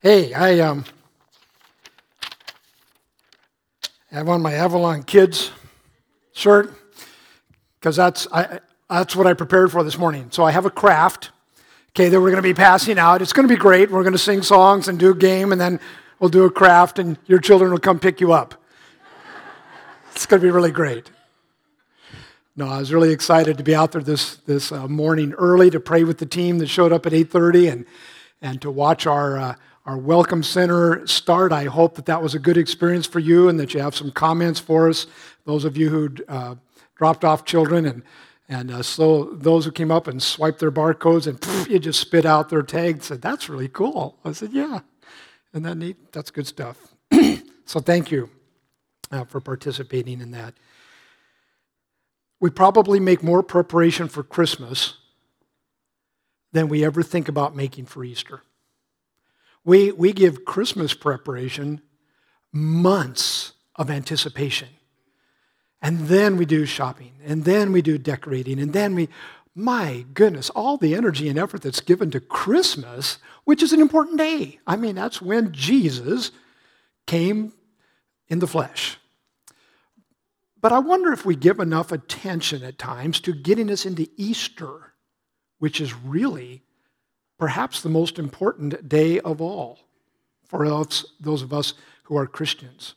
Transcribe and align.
Hey, 0.00 0.32
I 0.32 0.60
um, 0.60 0.84
have 4.12 4.28
on 4.28 4.40
my 4.40 4.52
Avalon 4.52 5.02
Kids 5.02 5.50
shirt 6.32 6.72
because 7.80 7.96
that's 7.96 8.28
I, 8.32 8.60
that's 8.88 9.16
what 9.16 9.26
I 9.26 9.34
prepared 9.34 9.72
for 9.72 9.82
this 9.82 9.98
morning. 9.98 10.28
So 10.30 10.44
I 10.44 10.52
have 10.52 10.66
a 10.66 10.70
craft, 10.70 11.32
okay, 11.90 12.08
that 12.10 12.20
we're 12.20 12.30
going 12.30 12.36
to 12.36 12.48
be 12.48 12.54
passing 12.54 12.96
out. 12.96 13.22
It's 13.22 13.32
going 13.32 13.48
to 13.48 13.52
be 13.52 13.58
great. 13.58 13.90
We're 13.90 14.04
going 14.04 14.12
to 14.12 14.18
sing 14.20 14.42
songs 14.42 14.86
and 14.86 15.00
do 15.00 15.10
a 15.10 15.16
game, 15.16 15.50
and 15.50 15.60
then 15.60 15.80
we'll 16.20 16.30
do 16.30 16.44
a 16.44 16.50
craft, 16.50 17.00
and 17.00 17.18
your 17.26 17.40
children 17.40 17.72
will 17.72 17.80
come 17.80 17.98
pick 17.98 18.20
you 18.20 18.32
up. 18.32 18.54
it's 20.12 20.26
going 20.26 20.40
to 20.40 20.46
be 20.46 20.52
really 20.52 20.70
great. 20.70 21.10
No, 22.54 22.68
I 22.68 22.78
was 22.78 22.92
really 22.92 23.10
excited 23.10 23.58
to 23.58 23.64
be 23.64 23.74
out 23.74 23.90
there 23.90 24.02
this 24.02 24.36
this 24.46 24.70
uh, 24.70 24.86
morning 24.86 25.32
early 25.32 25.70
to 25.70 25.80
pray 25.80 26.04
with 26.04 26.18
the 26.18 26.26
team 26.26 26.58
that 26.58 26.68
showed 26.68 26.92
up 26.92 27.04
at 27.04 27.12
8:30 27.12 27.72
and 27.72 27.84
and 28.40 28.62
to 28.62 28.70
watch 28.70 29.04
our. 29.04 29.36
Uh, 29.36 29.54
our 29.88 29.96
Welcome 29.96 30.42
Center 30.42 31.06
start. 31.06 31.50
I 31.50 31.64
hope 31.64 31.94
that 31.94 32.04
that 32.04 32.22
was 32.22 32.34
a 32.34 32.38
good 32.38 32.58
experience 32.58 33.06
for 33.06 33.20
you 33.20 33.48
and 33.48 33.58
that 33.58 33.72
you 33.72 33.80
have 33.80 33.96
some 33.96 34.10
comments 34.12 34.60
for 34.60 34.86
us. 34.86 35.06
Those 35.46 35.64
of 35.64 35.78
you 35.78 35.88
who 35.88 36.14
uh, 36.28 36.56
dropped 36.94 37.24
off 37.24 37.46
children 37.46 37.86
and, 37.86 38.02
and 38.50 38.70
uh, 38.70 38.82
so 38.82 39.30
those 39.32 39.64
who 39.64 39.72
came 39.72 39.90
up 39.90 40.06
and 40.06 40.22
swiped 40.22 40.58
their 40.58 40.70
barcodes 40.70 41.26
and 41.26 41.40
pff, 41.40 41.70
you 41.70 41.78
just 41.78 42.00
spit 42.00 42.26
out 42.26 42.50
their 42.50 42.62
tag 42.62 43.02
said, 43.02 43.22
That's 43.22 43.48
really 43.48 43.68
cool. 43.68 44.18
I 44.26 44.32
said, 44.32 44.52
Yeah. 44.52 44.80
Isn't 45.54 45.62
that 45.62 45.76
neat? 45.76 46.12
That's 46.12 46.30
good 46.30 46.46
stuff. 46.46 46.94
so 47.64 47.80
thank 47.80 48.10
you 48.10 48.28
uh, 49.10 49.24
for 49.24 49.40
participating 49.40 50.20
in 50.20 50.32
that. 50.32 50.52
We 52.40 52.50
probably 52.50 53.00
make 53.00 53.22
more 53.22 53.42
preparation 53.42 54.08
for 54.08 54.22
Christmas 54.22 54.98
than 56.52 56.68
we 56.68 56.84
ever 56.84 57.02
think 57.02 57.26
about 57.26 57.56
making 57.56 57.86
for 57.86 58.04
Easter. 58.04 58.42
We, 59.64 59.92
we 59.92 60.12
give 60.12 60.44
Christmas 60.44 60.94
preparation 60.94 61.82
months 62.52 63.52
of 63.76 63.90
anticipation. 63.90 64.68
And 65.80 66.08
then 66.08 66.36
we 66.36 66.44
do 66.44 66.66
shopping, 66.66 67.12
and 67.24 67.44
then 67.44 67.70
we 67.70 67.82
do 67.82 67.98
decorating, 67.98 68.58
and 68.58 68.72
then 68.72 68.96
we, 68.96 69.08
my 69.54 70.04
goodness, 70.12 70.50
all 70.50 70.76
the 70.76 70.94
energy 70.94 71.28
and 71.28 71.38
effort 71.38 71.62
that's 71.62 71.80
given 71.80 72.10
to 72.10 72.20
Christmas, 72.20 73.18
which 73.44 73.62
is 73.62 73.72
an 73.72 73.80
important 73.80 74.18
day. 74.18 74.58
I 74.66 74.74
mean, 74.74 74.96
that's 74.96 75.22
when 75.22 75.52
Jesus 75.52 76.32
came 77.06 77.52
in 78.26 78.40
the 78.40 78.46
flesh. 78.48 78.98
But 80.60 80.72
I 80.72 80.80
wonder 80.80 81.12
if 81.12 81.24
we 81.24 81.36
give 81.36 81.60
enough 81.60 81.92
attention 81.92 82.64
at 82.64 82.78
times 82.78 83.20
to 83.20 83.32
getting 83.32 83.70
us 83.70 83.86
into 83.86 84.08
Easter, 84.16 84.94
which 85.58 85.80
is 85.80 85.94
really 85.94 86.62
perhaps 87.38 87.80
the 87.80 87.88
most 87.88 88.18
important 88.18 88.88
day 88.88 89.20
of 89.20 89.40
all 89.40 89.78
for 90.46 90.66
us, 90.66 91.04
those 91.20 91.42
of 91.42 91.52
us 91.52 91.74
who 92.04 92.16
are 92.16 92.26
Christians. 92.26 92.94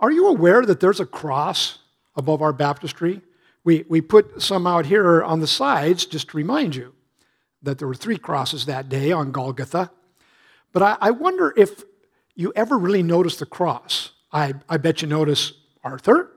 Are 0.00 0.10
you 0.10 0.26
aware 0.26 0.66
that 0.66 0.80
there's 0.80 1.00
a 1.00 1.06
cross 1.06 1.78
above 2.16 2.42
our 2.42 2.52
baptistry? 2.52 3.22
We, 3.62 3.84
we 3.88 4.00
put 4.00 4.42
some 4.42 4.66
out 4.66 4.86
here 4.86 5.22
on 5.22 5.40
the 5.40 5.46
sides 5.46 6.04
just 6.04 6.30
to 6.30 6.36
remind 6.36 6.76
you 6.76 6.92
that 7.62 7.78
there 7.78 7.88
were 7.88 7.94
three 7.94 8.18
crosses 8.18 8.66
that 8.66 8.88
day 8.88 9.10
on 9.10 9.32
Golgotha. 9.32 9.90
But 10.72 10.82
I, 10.82 10.96
I 11.00 11.10
wonder 11.12 11.54
if 11.56 11.84
you 12.34 12.52
ever 12.54 12.76
really 12.76 13.02
notice 13.02 13.36
the 13.36 13.46
cross. 13.46 14.10
I, 14.32 14.54
I 14.68 14.76
bet 14.76 15.00
you 15.00 15.08
notice 15.08 15.54
Arthur, 15.82 16.30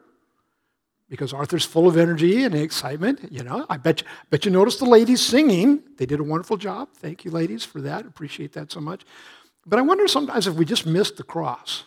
because 1.09 1.33
Arthur's 1.33 1.65
full 1.65 1.87
of 1.87 1.97
energy 1.97 2.43
and 2.43 2.53
excitement. 2.53 3.31
You 3.31 3.43
know, 3.43 3.65
I 3.69 3.77
bet 3.77 4.01
you, 4.01 4.07
bet 4.29 4.45
you 4.45 4.51
noticed 4.51 4.79
the 4.79 4.85
ladies 4.85 5.21
singing. 5.21 5.83
They 5.97 6.05
did 6.05 6.19
a 6.19 6.23
wonderful 6.23 6.57
job. 6.57 6.89
Thank 6.95 7.23
you, 7.25 7.31
ladies, 7.31 7.63
for 7.63 7.81
that. 7.81 8.05
Appreciate 8.05 8.53
that 8.53 8.71
so 8.71 8.81
much. 8.81 9.05
But 9.65 9.79
I 9.79 9.81
wonder 9.81 10.07
sometimes 10.07 10.47
if 10.47 10.55
we 10.55 10.65
just 10.65 10.85
missed 10.85 11.17
the 11.17 11.23
cross. 11.23 11.83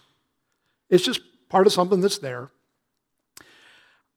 It's 0.89 1.05
just 1.05 1.21
part 1.49 1.67
of 1.67 1.73
something 1.73 2.01
that's 2.01 2.19
there. 2.19 2.51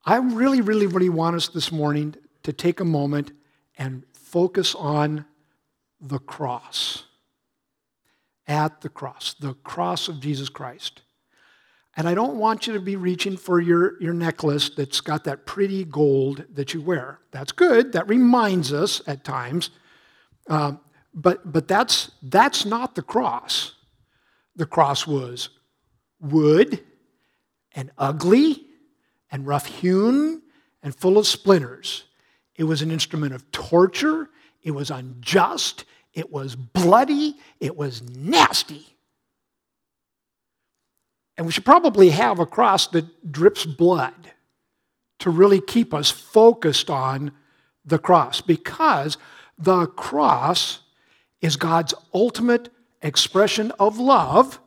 I 0.06 0.18
really, 0.18 0.62
really, 0.62 0.88
really 0.88 1.10
want 1.10 1.36
us 1.36 1.48
this 1.48 1.72
morning 1.72 2.16
to 2.44 2.52
take 2.52 2.80
a 2.80 2.86
moment 2.86 3.32
and 3.77 4.04
focus 4.14 4.76
on 4.76 5.26
the 6.02 6.20
cross. 6.20 7.06
At 8.45 8.82
the 8.82 8.89
cross, 8.89 9.36
the 9.36 9.54
cross 9.54 10.10
of 10.10 10.20
Jesus 10.20 10.50
Christ. 10.50 11.02
And 11.95 12.08
I 12.08 12.15
don't 12.15 12.36
want 12.36 12.65
you 12.65 12.73
to 12.73 12.80
be 12.80 12.95
reaching 12.95 13.37
for 13.37 13.59
your, 13.59 14.02
your 14.02 14.14
necklace 14.14 14.70
that's 14.70 14.99
got 14.99 15.23
that 15.26 15.45
pretty 15.45 15.86
gold 15.86 16.43
that 16.54 16.73
you 16.73 16.81
wear. 16.81 17.20
That's 17.31 17.52
good. 17.52 17.93
That 17.93 18.08
reminds 18.08 18.73
us 18.73 19.02
at 19.05 19.23
times. 19.23 19.70
Uh, 20.49 20.73
but 21.14 21.52
but 21.52 21.67
that's, 21.67 22.11
that's 22.23 22.65
not 22.65 22.95
the 22.95 23.03
cross. 23.03 23.76
The 24.55 24.65
cross 24.65 25.05
was 25.05 25.49
wood 26.20 26.83
and 27.76 27.92
ugly 27.98 28.65
and 29.32 29.45
rough 29.45 29.67
hewn 29.67 30.42
and 30.82 30.95
full 30.95 31.17
of 31.17 31.27
splinters. 31.27 32.05
It 32.55 32.64
was 32.64 32.82
an 32.82 32.92
instrument 32.92 33.33
of 33.33 33.52
torture. 33.52 34.30
It 34.64 34.71
was 34.71 34.89
unjust. 34.89 35.86
It 36.14 36.32
was 36.32 36.55
bloody. 36.55 37.37
It 37.59 37.76
was 37.76 38.02
nasty. 38.03 38.98
And 41.38 41.45
we 41.45 41.52
should 41.52 41.66
probably 41.66 42.10
have 42.10 42.39
a 42.39 42.45
cross 42.45 42.88
that 42.88 43.32
drips 43.32 43.66
blood 43.66 44.32
to 45.20 45.30
really 45.30 45.61
keep 45.61 45.94
us 45.94 46.11
focused 46.11 46.89
on 46.89 47.32
the 47.86 47.98
cross 47.98 48.42
because 48.42 49.17
the 49.58 49.88
cross 49.88 50.80
is 51.42 51.55
God's 51.55 51.94
ultimate 52.14 52.70
expression 53.02 53.71
of 53.80 53.99
love, 53.99 54.60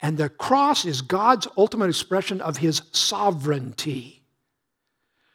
and 0.00 0.18
the 0.18 0.28
cross 0.28 0.84
is 0.84 1.02
God's 1.02 1.46
ultimate 1.56 1.88
expression 1.88 2.40
of 2.40 2.58
his 2.58 2.82
sovereignty. 2.92 4.22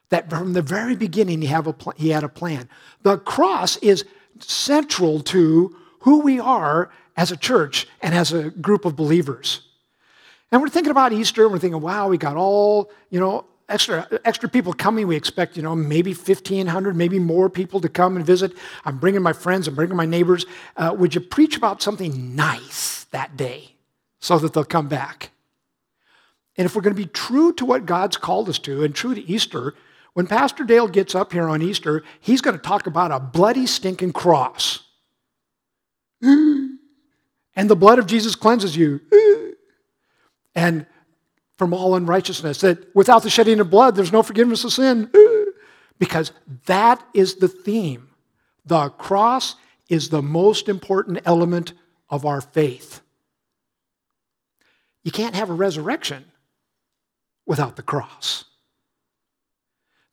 That 0.10 0.30
from 0.30 0.54
the 0.54 0.62
very 0.62 0.96
beginning, 0.96 1.42
he, 1.42 1.48
have 1.48 1.68
a 1.68 1.74
pl- 1.74 1.94
he 1.96 2.10
had 2.10 2.24
a 2.24 2.30
plan. 2.30 2.68
The 3.04 3.18
cross 3.18 3.78
is 3.78 4.06
central 4.40 5.22
to 5.22 5.76
who 6.02 6.20
we 6.20 6.40
are 6.40 6.92
as 7.16 7.32
a 7.32 7.38
church 7.38 7.88
and 8.02 8.14
as 8.14 8.34
a 8.34 8.50
group 8.50 8.86
of 8.86 8.96
believers. 8.96 9.69
And 10.52 10.62
we're 10.62 10.70
thinking 10.70 10.92
about 10.92 11.14
Easter, 11.14 11.44
and 11.44 11.52
we're 11.52 11.60
thinking, 11.60 11.82
wow, 11.82 12.08
we 12.08 12.18
got 12.18 12.36
all, 12.36 12.92
you 13.10 13.20
know, 13.20 13.46
extra, 13.70 14.08
extra 14.26 14.50
people 14.50 14.74
coming. 14.74 15.08
We 15.08 15.16
expect, 15.16 15.56
you 15.56 15.64
know, 15.64 15.76
maybe 15.76 16.14
1,500, 16.14 16.96
maybe 16.96 17.20
more 17.20 17.50
people 17.50 17.80
to 17.82 17.90
come 17.90 18.16
and 18.16 18.26
visit. 18.26 18.54
I'm 18.84 18.98
bringing 18.98 19.22
my 19.22 19.34
friends, 19.34 19.68
I'm 19.68 19.76
bringing 19.76 19.96
my 19.96 20.06
neighbors. 20.06 20.46
Uh, 20.76 20.96
would 20.98 21.14
you 21.14 21.22
preach 21.22 21.56
about 21.56 21.82
something 21.82 22.36
nice 22.36 23.06
that 23.12 23.38
day 23.38 23.76
so 24.20 24.40
that 24.40 24.54
they'll 24.54 24.64
come 24.64 24.88
back? 24.88 25.32
And 26.58 26.66
if 26.66 26.76
we're 26.76 26.82
going 26.82 26.96
to 26.96 27.02
be 27.02 27.08
true 27.08 27.54
to 27.54 27.66
what 27.66 27.86
God's 27.86 28.18
called 28.18 28.50
us 28.50 28.60
to 28.60 28.84
and 28.84 28.94
true 28.94 29.16
to 29.16 29.22
Easter, 29.22 29.76
when 30.14 30.28
Pastor 30.28 30.64
Dale 30.64 30.88
gets 30.88 31.16
up 31.16 31.32
here 31.32 31.48
on 31.48 31.62
Easter, 31.62 32.04
he's 32.20 32.42
going 32.42 32.58
to 32.58 32.62
talk 32.62 32.88
about 32.88 33.12
a 33.12 33.20
bloody, 33.20 33.66
stinking 33.66 34.14
cross. 34.14 34.84
And 37.56 37.70
the 37.70 37.76
blood 37.76 38.00
of 38.00 38.06
Jesus 38.06 38.36
cleanses 38.36 38.78
you 38.78 39.02
and 40.60 40.86
from 41.58 41.74
all 41.74 41.96
unrighteousness. 41.96 42.62
That 42.62 42.94
without 42.94 43.24
the 43.24 43.30
shedding 43.30 43.62
of 43.62 43.70
blood, 43.70 43.96
there's 43.96 44.12
no 44.12 44.24
forgiveness 44.24 44.64
of 44.64 44.74
sin. 44.74 45.10
Because 45.98 46.32
that 46.66 47.04
is 47.14 47.36
the 47.36 47.50
theme. 47.50 48.08
The 48.66 48.88
cross 48.88 49.58
is 49.90 50.08
the 50.08 50.22
most 50.22 50.70
important 50.70 51.20
element 51.26 51.74
of 52.10 52.26
our 52.26 52.40
faith. 52.40 53.02
You 55.04 55.12
can't 55.12 55.36
have 55.36 55.50
a 55.50 55.54
resurrection 55.54 56.24
without 57.46 57.76
the 57.76 57.84
cross. 57.84 58.46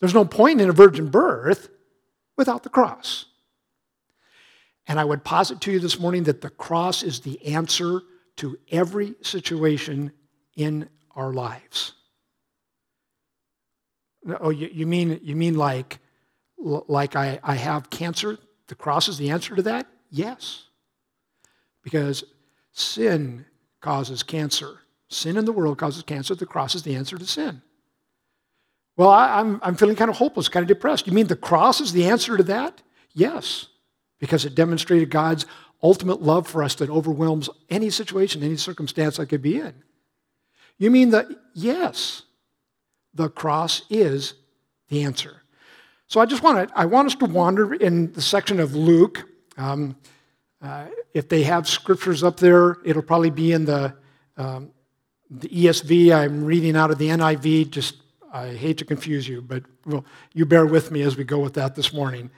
There's 0.01 0.13
no 0.13 0.25
point 0.25 0.61
in 0.61 0.69
a 0.69 0.73
virgin 0.73 1.09
birth 1.09 1.69
without 2.37 2.65
the 2.65 2.69
cross. 2.69 3.27
And 4.89 4.99
I 4.99 5.05
would 5.05 5.23
posit 5.23 5.61
to 5.61 5.71
you 5.71 5.79
this 5.79 6.01
morning 6.01 6.25
that 6.25 6.41
the 6.41 6.51
cross 6.51 7.05
is 7.05 7.21
the 7.21 7.41
answer 7.47 8.01
to 8.39 8.59
every 8.73 9.15
situation 9.23 10.11
in 10.57 10.89
our 11.15 11.33
lives. 11.33 11.93
Oh, 14.41 14.51
you, 14.51 14.69
you 14.73 14.87
mean 14.87 15.21
you 15.23 15.37
mean 15.37 15.55
like 15.55 16.01
like 16.59 17.15
I, 17.15 17.39
I 17.43 17.55
have 17.55 17.91
cancer? 17.91 18.39
The 18.67 18.75
cross 18.75 19.09
is 19.09 19.19
the 19.19 19.31
answer 19.31 19.55
to 19.55 19.63
that? 19.63 19.87
Yes. 20.11 20.65
Because 21.83 22.25
sin 22.73 23.45
causes 23.81 24.23
cancer. 24.23 24.81
Sin 25.09 25.37
in 25.37 25.45
the 25.45 25.53
world 25.53 25.79
causes 25.79 26.03
cancer. 26.03 26.35
The 26.35 26.47
cross 26.47 26.75
is 26.75 26.83
the 26.83 26.97
answer 26.97 27.17
to 27.17 27.27
sin. 27.27 27.63
Well, 28.97 29.11
I, 29.11 29.39
I'm, 29.39 29.61
I'm 29.63 29.77
feeling 29.77 29.95
kind 29.95 30.11
of 30.11 30.17
hopeless, 30.17 30.49
kind 30.49 30.65
of 30.65 30.69
depressed. 30.69 31.07
You 31.07 31.13
mean 31.13 31.27
the 31.27 31.37
cross 31.37 31.81
is 31.81 31.93
the 31.93 32.07
answer 32.07 32.37
to 32.37 32.43
that? 32.45 32.83
Yes, 33.13 33.67
because 34.19 34.45
it 34.45 34.55
demonstrated 34.55 35.11
God's 35.11 35.47
ultimate 35.83 36.23
love 36.23 36.49
for 36.49 36.63
us 36.63 36.75
that 36.77 36.91
overwhelms 36.91 37.49
any 37.69 37.91
situation, 37.91 38.43
any 38.43 38.57
circumstance 38.57 39.21
I 39.21 39.27
could 39.27 39.43
be 39.43 39.59
in. 39.59 39.75
You 40.79 40.91
mean 40.91 41.11
that, 41.11 41.27
yes, 41.55 42.23
the 43.15 43.29
cross 43.29 43.83
is 43.91 44.35
the 44.89 45.03
answer. 45.05 45.43
So 46.07 46.21
I 46.21 46.27
just 46.27 46.43
want 46.43 46.69
to, 46.69 46.79
I 46.79 46.85
want 46.87 47.07
us 47.07 47.15
to 47.17 47.27
wander 47.27 47.75
in 47.75 48.13
the 48.13 48.23
section 48.23 48.61
of 48.61 48.75
Luke. 48.75 49.29
Um, 49.57 49.97
Uh, 50.63 50.87
if 51.13 51.29
they 51.29 51.43
have 51.45 51.69
scriptures 51.69 52.23
up 52.25 52.39
there, 52.39 52.77
it'll 52.85 53.03
probably 53.03 53.31
be 53.31 53.53
in 53.53 53.65
the, 53.67 53.95
um, 54.37 54.71
the 55.31 55.49
ESV. 55.49 56.13
I'm 56.13 56.45
reading 56.45 56.77
out 56.77 56.91
of 56.91 56.97
the 56.99 57.09
NIV. 57.09 57.71
Just, 57.71 57.97
I 58.33 58.49
hate 58.49 58.79
to 58.79 58.85
confuse 58.85 59.29
you, 59.29 59.43
but 59.43 59.63
well, 59.85 60.05
you 60.33 60.47
bear 60.47 60.67
with 60.67 60.91
me 60.91 61.03
as 61.03 61.17
we 61.17 61.25
go 61.25 61.39
with 61.39 61.53
that 61.55 61.75
this 61.75 61.93
morning. 61.93 62.31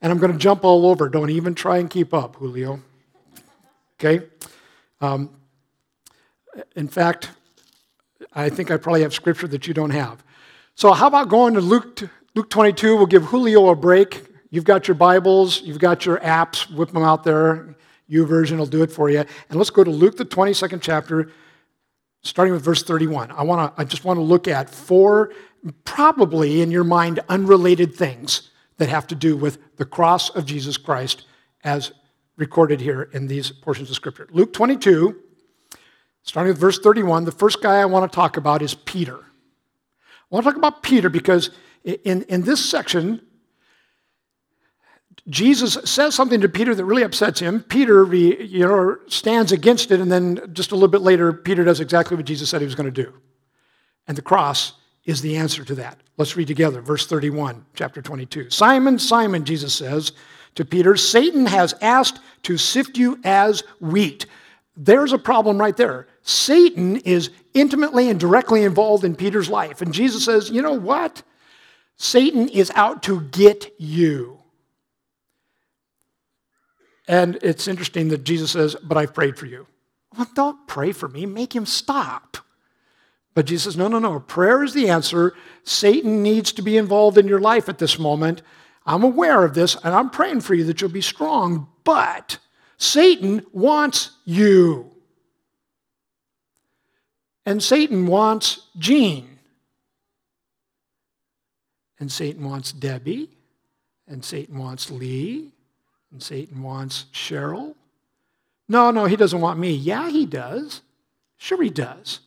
And 0.00 0.10
I'm 0.10 0.18
going 0.18 0.32
to 0.32 0.38
jump 0.38 0.64
all 0.64 0.86
over. 0.86 1.08
Don't 1.08 1.30
even 1.30 1.54
try 1.54 1.76
and 1.78 1.88
keep 1.90 2.14
up, 2.14 2.36
Julio. 2.36 2.80
Okay? 4.00 4.26
Um, 5.00 5.30
in 6.74 6.88
fact, 6.88 7.30
I 8.36 8.50
think 8.50 8.70
I 8.70 8.76
probably 8.76 9.00
have 9.00 9.14
scripture 9.14 9.48
that 9.48 9.66
you 9.66 9.72
don't 9.72 9.90
have. 9.90 10.22
So, 10.74 10.92
how 10.92 11.06
about 11.06 11.30
going 11.30 11.54
to 11.54 11.60
Luke, 11.60 12.02
Luke 12.34 12.50
22? 12.50 12.96
We'll 12.96 13.06
give 13.06 13.24
Julio 13.24 13.70
a 13.70 13.74
break. 13.74 14.26
You've 14.50 14.64
got 14.64 14.86
your 14.86 14.94
Bibles, 14.94 15.62
you've 15.62 15.78
got 15.78 16.04
your 16.04 16.18
apps, 16.18 16.70
whip 16.70 16.90
them 16.90 17.02
out 17.02 17.24
there. 17.24 17.74
YouVersion 18.10 18.58
will 18.58 18.66
do 18.66 18.82
it 18.82 18.92
for 18.92 19.10
you. 19.10 19.18
And 19.20 19.58
let's 19.58 19.70
go 19.70 19.82
to 19.82 19.90
Luke, 19.90 20.16
the 20.16 20.24
22nd 20.24 20.80
chapter, 20.80 21.32
starting 22.22 22.52
with 22.52 22.62
verse 22.62 22.82
31. 22.84 23.32
I, 23.32 23.42
wanna, 23.42 23.72
I 23.76 23.84
just 23.84 24.04
want 24.04 24.18
to 24.18 24.22
look 24.22 24.46
at 24.46 24.70
four, 24.70 25.32
probably 25.84 26.60
in 26.60 26.70
your 26.70 26.84
mind, 26.84 27.20
unrelated 27.28 27.94
things 27.94 28.50
that 28.76 28.88
have 28.88 29.08
to 29.08 29.16
do 29.16 29.36
with 29.36 29.58
the 29.76 29.84
cross 29.84 30.30
of 30.30 30.46
Jesus 30.46 30.76
Christ 30.76 31.24
as 31.64 31.92
recorded 32.36 32.80
here 32.80 33.08
in 33.12 33.26
these 33.26 33.50
portions 33.50 33.88
of 33.90 33.96
Scripture. 33.96 34.28
Luke 34.30 34.52
22, 34.52 35.20
starting 36.26 36.50
with 36.50 36.60
verse 36.60 36.78
31, 36.78 37.24
the 37.24 37.32
first 37.32 37.62
guy 37.62 37.76
I 37.76 37.86
want 37.86 38.10
to 38.10 38.14
talk 38.14 38.36
about 38.36 38.60
is 38.60 38.74
Peter. 38.74 39.16
I 39.16 40.34
want 40.34 40.44
to 40.44 40.50
talk 40.50 40.58
about 40.58 40.82
Peter 40.82 41.08
because 41.08 41.50
in, 41.84 42.22
in 42.24 42.42
this 42.42 42.62
section, 42.62 43.22
Jesus 45.28 45.78
says 45.84 46.14
something 46.14 46.40
to 46.40 46.48
Peter 46.48 46.74
that 46.74 46.84
really 46.84 47.02
upsets 47.02 47.40
him. 47.40 47.60
Peter 47.60 48.04
you 48.14 48.60
know, 48.66 48.96
stands 49.06 49.52
against 49.52 49.90
it, 49.90 50.00
and 50.00 50.10
then 50.10 50.50
just 50.52 50.72
a 50.72 50.74
little 50.74 50.88
bit 50.88 51.00
later, 51.00 51.32
Peter 51.32 51.64
does 51.64 51.80
exactly 51.80 52.16
what 52.16 52.26
Jesus 52.26 52.50
said 52.50 52.60
he 52.60 52.66
was 52.66 52.74
going 52.74 52.92
to 52.92 53.02
do. 53.02 53.12
And 54.06 54.16
the 54.16 54.22
cross 54.22 54.74
is 55.04 55.20
the 55.20 55.36
answer 55.36 55.64
to 55.64 55.74
that. 55.76 55.98
Let's 56.16 56.36
read 56.36 56.48
together, 56.48 56.80
verse 56.80 57.06
31, 57.06 57.64
chapter 57.74 58.02
22. 58.02 58.50
Simon, 58.50 58.98
Simon, 58.98 59.44
Jesus 59.44 59.74
says 59.74 60.12
to 60.56 60.64
Peter, 60.64 60.96
Satan 60.96 61.46
has 61.46 61.74
asked 61.80 62.20
to 62.42 62.56
sift 62.56 62.98
you 62.98 63.18
as 63.24 63.62
wheat. 63.80 64.26
There's 64.76 65.12
a 65.12 65.18
problem 65.18 65.58
right 65.58 65.76
there. 65.76 66.08
Satan 66.26 66.96
is 66.96 67.30
intimately 67.54 68.10
and 68.10 68.18
directly 68.18 68.64
involved 68.64 69.04
in 69.04 69.14
Peter's 69.14 69.48
life. 69.48 69.80
And 69.80 69.94
Jesus 69.94 70.24
says, 70.24 70.50
You 70.50 70.60
know 70.60 70.72
what? 70.72 71.22
Satan 71.96 72.48
is 72.48 72.72
out 72.74 73.04
to 73.04 73.20
get 73.20 73.72
you. 73.78 74.40
And 77.06 77.38
it's 77.42 77.68
interesting 77.68 78.08
that 78.08 78.24
Jesus 78.24 78.50
says, 78.50 78.74
But 78.82 78.98
I've 78.98 79.14
prayed 79.14 79.38
for 79.38 79.46
you. 79.46 79.68
Well, 80.18 80.26
don't 80.34 80.66
pray 80.66 80.90
for 80.90 81.08
me, 81.08 81.26
make 81.26 81.54
him 81.54 81.64
stop. 81.64 82.38
But 83.34 83.46
Jesus 83.46 83.74
says, 83.74 83.76
No, 83.76 83.86
no, 83.86 84.00
no. 84.00 84.18
Prayer 84.18 84.64
is 84.64 84.74
the 84.74 84.90
answer. 84.90 85.32
Satan 85.62 86.24
needs 86.24 86.50
to 86.54 86.62
be 86.62 86.76
involved 86.76 87.18
in 87.18 87.28
your 87.28 87.40
life 87.40 87.68
at 87.68 87.78
this 87.78 88.00
moment. 88.00 88.42
I'm 88.84 89.04
aware 89.04 89.44
of 89.44 89.54
this, 89.54 89.76
and 89.84 89.94
I'm 89.94 90.10
praying 90.10 90.40
for 90.40 90.54
you 90.54 90.64
that 90.64 90.80
you'll 90.80 90.90
be 90.90 91.00
strong, 91.00 91.68
but 91.84 92.38
Satan 92.78 93.46
wants 93.52 94.10
you. 94.24 94.95
And 97.46 97.62
Satan 97.62 98.06
wants 98.06 98.66
Jean. 98.76 99.38
And 101.98 102.10
Satan 102.10 102.44
wants 102.44 102.72
Debbie. 102.72 103.30
And 104.08 104.24
Satan 104.24 104.58
wants 104.58 104.90
Lee. 104.90 105.52
And 106.12 106.22
Satan 106.22 106.62
wants 106.62 107.06
Cheryl. 107.12 107.74
No, 108.68 108.90
no, 108.90 109.04
he 109.04 109.16
doesn't 109.16 109.40
want 109.40 109.60
me. 109.60 109.72
Yeah, 109.72 110.10
he 110.10 110.26
does. 110.26 110.82
Sure, 111.38 111.62
he 111.62 111.70
does. 111.70 112.20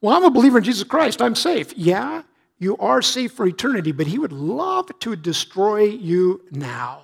Well, 0.00 0.16
I'm 0.16 0.24
a 0.24 0.30
believer 0.30 0.58
in 0.58 0.64
Jesus 0.64 0.84
Christ. 0.84 1.22
I'm 1.22 1.34
safe. 1.34 1.72
Yeah, 1.76 2.22
you 2.58 2.76
are 2.76 3.00
safe 3.00 3.32
for 3.32 3.46
eternity, 3.46 3.92
but 3.92 4.06
he 4.06 4.18
would 4.18 4.32
love 4.32 4.90
to 5.00 5.16
destroy 5.16 5.84
you 5.84 6.42
now. 6.50 7.02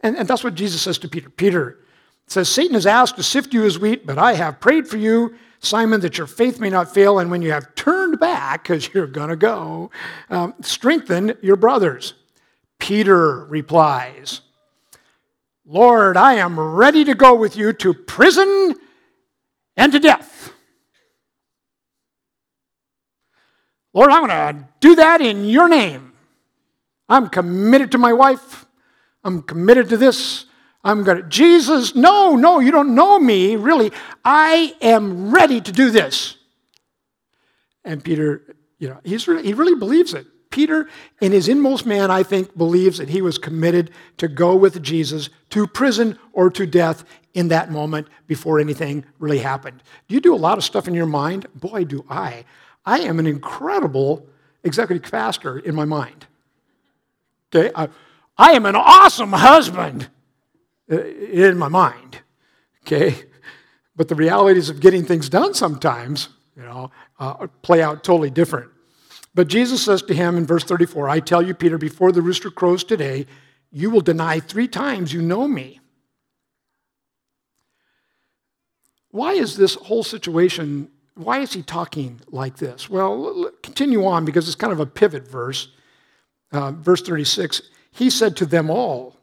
And, 0.00 0.16
and 0.16 0.28
that's 0.28 0.44
what 0.44 0.54
Jesus 0.54 0.82
says 0.82 0.98
to 0.98 1.08
Peter. 1.08 1.30
Peter 1.30 1.78
says, 2.26 2.48
Satan 2.48 2.74
has 2.74 2.86
asked 2.86 3.16
to 3.16 3.22
sift 3.22 3.52
you 3.52 3.64
as 3.64 3.78
wheat, 3.78 4.06
but 4.06 4.18
I 4.18 4.34
have 4.34 4.60
prayed 4.60 4.86
for 4.86 4.98
you, 4.98 5.34
Simon, 5.66 6.00
that 6.00 6.18
your 6.18 6.26
faith 6.26 6.60
may 6.60 6.70
not 6.70 6.92
fail. 6.92 7.18
And 7.18 7.30
when 7.30 7.42
you 7.42 7.52
have 7.52 7.74
turned 7.74 8.18
back, 8.18 8.62
because 8.62 8.92
you're 8.92 9.06
going 9.06 9.28
to 9.28 9.36
go, 9.36 9.90
um, 10.30 10.54
strengthen 10.60 11.36
your 11.42 11.56
brothers. 11.56 12.14
Peter 12.78 13.44
replies, 13.44 14.42
Lord, 15.64 16.16
I 16.16 16.34
am 16.34 16.58
ready 16.58 17.04
to 17.04 17.14
go 17.14 17.34
with 17.34 17.56
you 17.56 17.72
to 17.72 17.92
prison 17.92 18.74
and 19.76 19.92
to 19.92 19.98
death. 19.98 20.52
Lord, 23.92 24.10
I'm 24.10 24.26
going 24.26 24.56
to 24.56 24.68
do 24.80 24.94
that 24.96 25.20
in 25.20 25.44
your 25.46 25.68
name. 25.68 26.12
I'm 27.08 27.28
committed 27.28 27.92
to 27.92 27.98
my 27.98 28.12
wife. 28.12 28.66
I'm 29.24 29.42
committed 29.42 29.88
to 29.88 29.96
this. 29.96 30.46
I'm 30.86 31.02
going 31.02 31.16
to, 31.16 31.28
Jesus, 31.28 31.96
no, 31.96 32.36
no, 32.36 32.60
you 32.60 32.70
don't 32.70 32.94
know 32.94 33.18
me, 33.18 33.56
really. 33.56 33.90
I 34.24 34.72
am 34.80 35.34
ready 35.34 35.60
to 35.60 35.72
do 35.72 35.90
this. 35.90 36.36
And 37.84 38.04
Peter, 38.04 38.54
you 38.78 38.90
know, 38.90 38.98
he's 39.02 39.26
really, 39.26 39.42
he 39.42 39.52
really 39.52 39.74
believes 39.74 40.14
it. 40.14 40.28
Peter, 40.48 40.88
in 41.20 41.32
his 41.32 41.48
inmost 41.48 41.86
man, 41.86 42.12
I 42.12 42.22
think, 42.22 42.56
believes 42.56 42.98
that 42.98 43.08
he 43.08 43.20
was 43.20 43.36
committed 43.36 43.90
to 44.18 44.28
go 44.28 44.54
with 44.54 44.80
Jesus 44.80 45.28
to 45.50 45.66
prison 45.66 46.20
or 46.32 46.50
to 46.50 46.66
death 46.68 47.04
in 47.34 47.48
that 47.48 47.72
moment 47.72 48.06
before 48.28 48.60
anything 48.60 49.04
really 49.18 49.40
happened. 49.40 49.82
Do 50.06 50.14
you 50.14 50.20
do 50.20 50.36
a 50.36 50.36
lot 50.36 50.56
of 50.56 50.62
stuff 50.62 50.86
in 50.86 50.94
your 50.94 51.04
mind? 51.04 51.46
Boy, 51.56 51.82
do 51.84 52.04
I. 52.08 52.44
I 52.84 53.00
am 53.00 53.18
an 53.18 53.26
incredible 53.26 54.24
executive 54.62 55.10
pastor 55.10 55.58
in 55.58 55.74
my 55.74 55.84
mind. 55.84 56.28
Okay? 57.52 57.72
I, 57.74 57.88
I 58.38 58.52
am 58.52 58.66
an 58.66 58.76
awesome 58.76 59.32
husband 59.32 60.10
in 60.88 61.58
my 61.58 61.68
mind. 61.68 62.20
Okay? 62.82 63.14
But 63.94 64.08
the 64.08 64.14
realities 64.14 64.68
of 64.68 64.80
getting 64.80 65.04
things 65.04 65.28
done 65.28 65.54
sometimes, 65.54 66.28
you 66.56 66.62
know, 66.62 66.90
uh, 67.18 67.46
play 67.62 67.82
out 67.82 68.04
totally 68.04 68.30
different. 68.30 68.70
But 69.34 69.48
Jesus 69.48 69.84
says 69.84 70.02
to 70.02 70.14
him 70.14 70.36
in 70.36 70.46
verse 70.46 70.64
34 70.64 71.08
I 71.08 71.20
tell 71.20 71.42
you, 71.42 71.54
Peter, 71.54 71.78
before 71.78 72.12
the 72.12 72.22
rooster 72.22 72.50
crows 72.50 72.84
today, 72.84 73.26
you 73.70 73.90
will 73.90 74.00
deny 74.00 74.40
three 74.40 74.68
times 74.68 75.12
you 75.12 75.22
know 75.22 75.48
me. 75.48 75.80
Why 79.10 79.32
is 79.32 79.56
this 79.56 79.74
whole 79.74 80.02
situation 80.02 80.90
why 81.16 81.38
is 81.38 81.54
he 81.54 81.62
talking 81.62 82.20
like 82.30 82.58
this? 82.58 82.90
Well, 82.90 83.50
continue 83.62 84.04
on 84.04 84.26
because 84.26 84.46
it's 84.46 84.54
kind 84.54 84.72
of 84.72 84.80
a 84.80 84.86
pivot 84.86 85.26
verse. 85.26 85.68
Uh, 86.52 86.72
verse 86.72 87.02
36 87.02 87.62
He 87.90 88.10
said 88.10 88.36
to 88.36 88.46
them 88.46 88.70
all, 88.70 89.16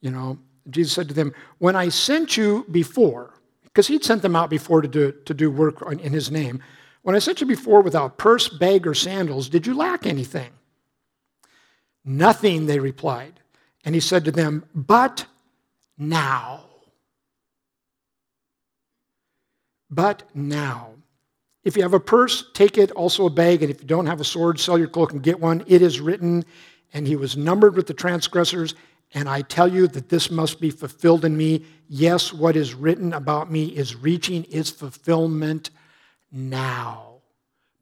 you 0.00 0.10
know, 0.10 0.38
Jesus 0.70 0.92
said 0.92 1.08
to 1.08 1.14
them, 1.14 1.34
When 1.58 1.76
I 1.76 1.88
sent 1.88 2.36
you 2.36 2.66
before, 2.70 3.34
because 3.64 3.86
he'd 3.86 4.04
sent 4.04 4.22
them 4.22 4.36
out 4.36 4.50
before 4.50 4.80
to 4.82 4.88
do, 4.88 5.12
to 5.12 5.34
do 5.34 5.50
work 5.50 5.82
in 5.90 6.12
his 6.12 6.30
name, 6.30 6.62
when 7.02 7.14
I 7.14 7.18
sent 7.18 7.40
you 7.40 7.46
before 7.46 7.82
without 7.82 8.16
purse, 8.16 8.48
bag, 8.48 8.86
or 8.86 8.94
sandals, 8.94 9.48
did 9.48 9.66
you 9.66 9.74
lack 9.74 10.06
anything? 10.06 10.50
Nothing, 12.04 12.66
they 12.66 12.78
replied. 12.78 13.40
And 13.84 13.94
he 13.94 14.00
said 14.00 14.24
to 14.24 14.30
them, 14.30 14.64
But 14.74 15.26
now. 15.98 16.64
But 19.90 20.22
now. 20.34 20.94
If 21.62 21.76
you 21.76 21.82
have 21.82 21.94
a 21.94 22.00
purse, 22.00 22.44
take 22.52 22.76
it, 22.76 22.90
also 22.92 23.26
a 23.26 23.30
bag, 23.30 23.62
and 23.62 23.70
if 23.70 23.80
you 23.80 23.86
don't 23.86 24.06
have 24.06 24.20
a 24.20 24.24
sword, 24.24 24.60
sell 24.60 24.78
your 24.78 24.88
cloak 24.88 25.12
and 25.12 25.22
get 25.22 25.40
one. 25.40 25.64
It 25.66 25.80
is 25.80 26.00
written, 26.00 26.44
and 26.92 27.06
he 27.06 27.16
was 27.16 27.36
numbered 27.36 27.74
with 27.74 27.86
the 27.86 27.94
transgressors, 27.94 28.74
and 29.14 29.28
I 29.28 29.42
tell 29.42 29.68
you 29.68 29.86
that 29.86 30.08
this 30.08 30.30
must 30.30 30.60
be 30.60 30.70
fulfilled 30.70 31.24
in 31.24 31.36
me. 31.36 31.64
Yes, 31.88 32.32
what 32.32 32.56
is 32.56 32.74
written 32.74 33.12
about 33.12 33.50
me 33.50 33.66
is 33.66 33.94
reaching 33.94 34.44
its 34.50 34.70
fulfillment 34.70 35.70
now. 36.32 37.20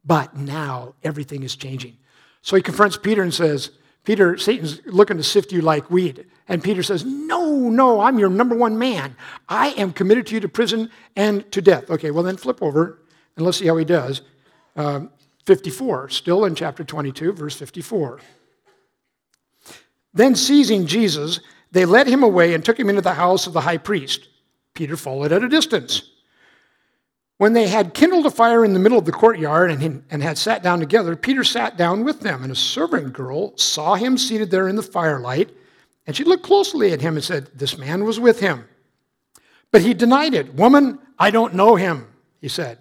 But 0.05 0.37
now 0.37 0.93
everything 1.03 1.41
is 1.41 1.55
changing. 1.55 1.97
So 2.43 2.55
he 2.55 2.61
confronts 2.61 2.97
Peter 2.97 3.23
and 3.23 3.33
says, 3.33 3.71
Peter, 4.03 4.37
Satan's 4.37 4.81
looking 4.85 5.17
to 5.17 5.23
sift 5.23 5.51
you 5.51 5.61
like 5.61 5.89
wheat. 5.89 6.27
And 6.47 6.63
Peter 6.63 6.83
says, 6.83 7.03
No, 7.03 7.69
no, 7.69 8.01
I'm 8.01 8.19
your 8.19 8.29
number 8.29 8.55
one 8.55 8.77
man. 8.77 9.15
I 9.49 9.69
am 9.69 9.93
committed 9.93 10.27
to 10.27 10.35
you 10.35 10.41
to 10.41 10.49
prison 10.49 10.91
and 11.15 11.49
to 11.51 11.61
death. 11.61 11.89
Okay, 11.89 12.11
well, 12.11 12.23
then 12.23 12.37
flip 12.37 12.61
over 12.61 12.99
and 13.35 13.45
let's 13.45 13.57
see 13.57 13.67
how 13.67 13.77
he 13.77 13.85
does. 13.85 14.21
Um, 14.75 15.09
54, 15.45 16.09
still 16.09 16.45
in 16.45 16.53
chapter 16.53 16.83
22, 16.83 17.33
verse 17.33 17.55
54. 17.55 18.19
Then 20.13 20.35
seizing 20.35 20.85
Jesus, 20.85 21.39
they 21.71 21.85
led 21.85 22.07
him 22.07 22.23
away 22.23 22.53
and 22.53 22.63
took 22.63 22.79
him 22.79 22.89
into 22.89 23.01
the 23.01 23.13
house 23.13 23.47
of 23.47 23.53
the 23.53 23.61
high 23.61 23.77
priest. 23.77 24.29
Peter 24.73 24.95
followed 24.95 25.31
at 25.31 25.43
a 25.43 25.49
distance. 25.49 26.09
When 27.37 27.53
they 27.53 27.67
had 27.67 27.93
kindled 27.93 28.25
a 28.25 28.31
fire 28.31 28.63
in 28.63 28.73
the 28.73 28.79
middle 28.79 28.97
of 28.97 29.05
the 29.05 29.11
courtyard 29.11 29.71
and, 29.71 30.03
and 30.09 30.23
had 30.23 30.37
sat 30.37 30.61
down 30.61 30.79
together, 30.79 31.15
Peter 31.15 31.43
sat 31.43 31.77
down 31.77 32.03
with 32.03 32.21
them, 32.21 32.43
and 32.43 32.51
a 32.51 32.55
servant 32.55 33.11
girl 33.11 33.57
saw 33.57 33.95
him 33.95 34.17
seated 34.17 34.51
there 34.51 34.67
in 34.67 34.75
the 34.75 34.83
firelight, 34.83 35.49
and 36.05 36.15
she 36.15 36.23
looked 36.23 36.43
closely 36.43 36.91
at 36.91 37.01
him 37.01 37.15
and 37.15 37.23
said, 37.23 37.49
This 37.55 37.77
man 37.77 38.03
was 38.03 38.19
with 38.19 38.39
him. 38.39 38.65
But 39.71 39.81
he 39.81 39.93
denied 39.93 40.35
it. 40.35 40.53
Woman, 40.53 40.99
I 41.17 41.31
don't 41.31 41.55
know 41.55 41.75
him, 41.75 42.07
he 42.39 42.47
said. 42.47 42.77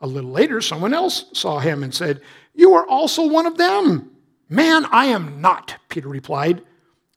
A 0.00 0.06
little 0.06 0.30
later, 0.30 0.60
someone 0.60 0.92
else 0.92 1.26
saw 1.32 1.60
him 1.60 1.84
and 1.84 1.94
said, 1.94 2.20
You 2.54 2.74
are 2.74 2.86
also 2.86 3.28
one 3.28 3.46
of 3.46 3.56
them. 3.56 4.10
Man, 4.48 4.84
I 4.86 5.06
am 5.06 5.40
not, 5.40 5.76
Peter 5.88 6.08
replied. 6.08 6.62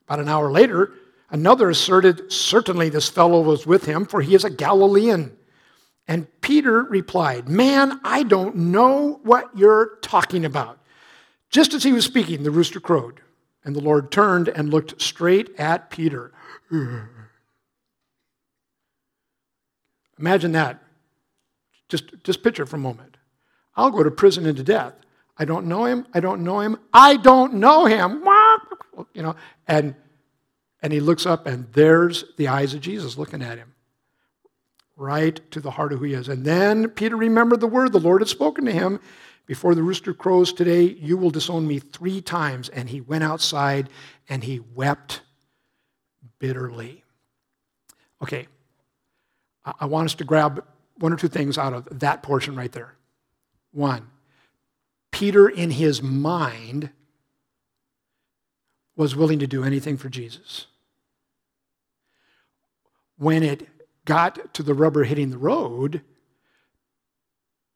About 0.07 0.19
an 0.19 0.29
hour 0.29 0.51
later, 0.51 0.93
another 1.29 1.69
asserted, 1.69 2.31
Certainly 2.31 2.89
this 2.89 3.09
fellow 3.09 3.41
was 3.41 3.65
with 3.65 3.85
him, 3.85 4.05
for 4.05 4.21
he 4.21 4.35
is 4.35 4.43
a 4.43 4.50
Galilean. 4.50 5.35
And 6.07 6.27
Peter 6.41 6.83
replied, 6.83 7.50
Man, 7.50 8.00
I 8.03 8.24
don't 8.24 8.55
know 8.55 9.19
what 9.24 9.50
you're 9.57 9.97
talking 10.01 10.45
about. 10.45 10.79
Just 11.50 11.74
as 11.74 11.83
he 11.83 11.93
was 11.93 12.05
speaking, 12.05 12.43
the 12.43 12.51
rooster 12.51 12.79
crowed, 12.79 13.21
and 13.63 13.75
the 13.75 13.81
Lord 13.81 14.12
turned 14.12 14.47
and 14.47 14.69
looked 14.69 15.01
straight 15.01 15.50
at 15.57 15.89
Peter. 15.89 16.31
Imagine 20.19 20.51
that. 20.53 20.81
Just, 21.89 22.24
just 22.24 22.43
picture 22.43 22.65
for 22.65 22.75
a 22.75 22.79
moment. 22.79 23.17
I'll 23.75 23.91
go 23.91 24.03
to 24.03 24.12
prison 24.12 24.45
and 24.45 24.57
to 24.57 24.63
death. 24.63 24.93
I 25.38 25.45
don't 25.45 25.65
know 25.65 25.85
him. 25.85 26.05
I 26.13 26.19
don't 26.19 26.43
know 26.43 26.59
him. 26.59 26.77
I 26.93 27.17
don't 27.17 27.55
know 27.55 27.85
him. 27.85 28.24
You 29.13 29.23
know, 29.23 29.35
and 29.67 29.95
and 30.81 30.93
he 30.93 30.99
looks 30.99 31.25
up 31.25 31.47
and 31.47 31.71
there's 31.73 32.25
the 32.37 32.47
eyes 32.47 32.73
of 32.73 32.81
Jesus 32.81 33.17
looking 33.17 33.41
at 33.41 33.57
him. 33.57 33.73
Right 34.95 35.39
to 35.51 35.59
the 35.59 35.71
heart 35.71 35.91
of 35.93 35.99
who 35.99 36.05
he 36.05 36.13
is. 36.13 36.29
And 36.29 36.45
then 36.45 36.89
Peter 36.89 37.17
remembered 37.17 37.59
the 37.59 37.67
word 37.67 37.91
the 37.91 37.99
Lord 37.99 38.21
had 38.21 38.29
spoken 38.29 38.65
to 38.65 38.71
him. 38.71 38.99
Before 39.45 39.75
the 39.75 39.83
rooster 39.83 40.13
crows 40.13 40.53
today, 40.53 40.83
you 40.83 41.17
will 41.17 41.31
disown 41.31 41.67
me 41.67 41.79
three 41.79 42.21
times. 42.21 42.69
And 42.69 42.89
he 42.89 43.01
went 43.01 43.23
outside 43.23 43.89
and 44.29 44.43
he 44.43 44.59
wept 44.59 45.21
bitterly. 46.39 47.03
Okay, 48.21 48.47
I 49.79 49.85
want 49.85 50.05
us 50.05 50.15
to 50.15 50.23
grab 50.23 50.63
one 50.99 51.11
or 51.11 51.17
two 51.17 51.27
things 51.27 51.57
out 51.57 51.73
of 51.73 51.99
that 51.99 52.23
portion 52.23 52.55
right 52.55 52.71
there. 52.71 52.95
One, 53.71 54.09
Peter, 55.11 55.49
in 55.49 55.71
his 55.71 56.01
mind, 56.01 56.91
was 58.95 59.15
willing 59.15 59.39
to 59.39 59.47
do 59.47 59.63
anything 59.63 59.97
for 59.97 60.09
Jesus. 60.09 60.67
When 63.17 63.43
it 63.43 63.67
got 64.05 64.53
to 64.53 64.63
the 64.63 64.73
rubber 64.73 65.03
hitting 65.03 65.29
the 65.29 65.37
road, 65.37 66.01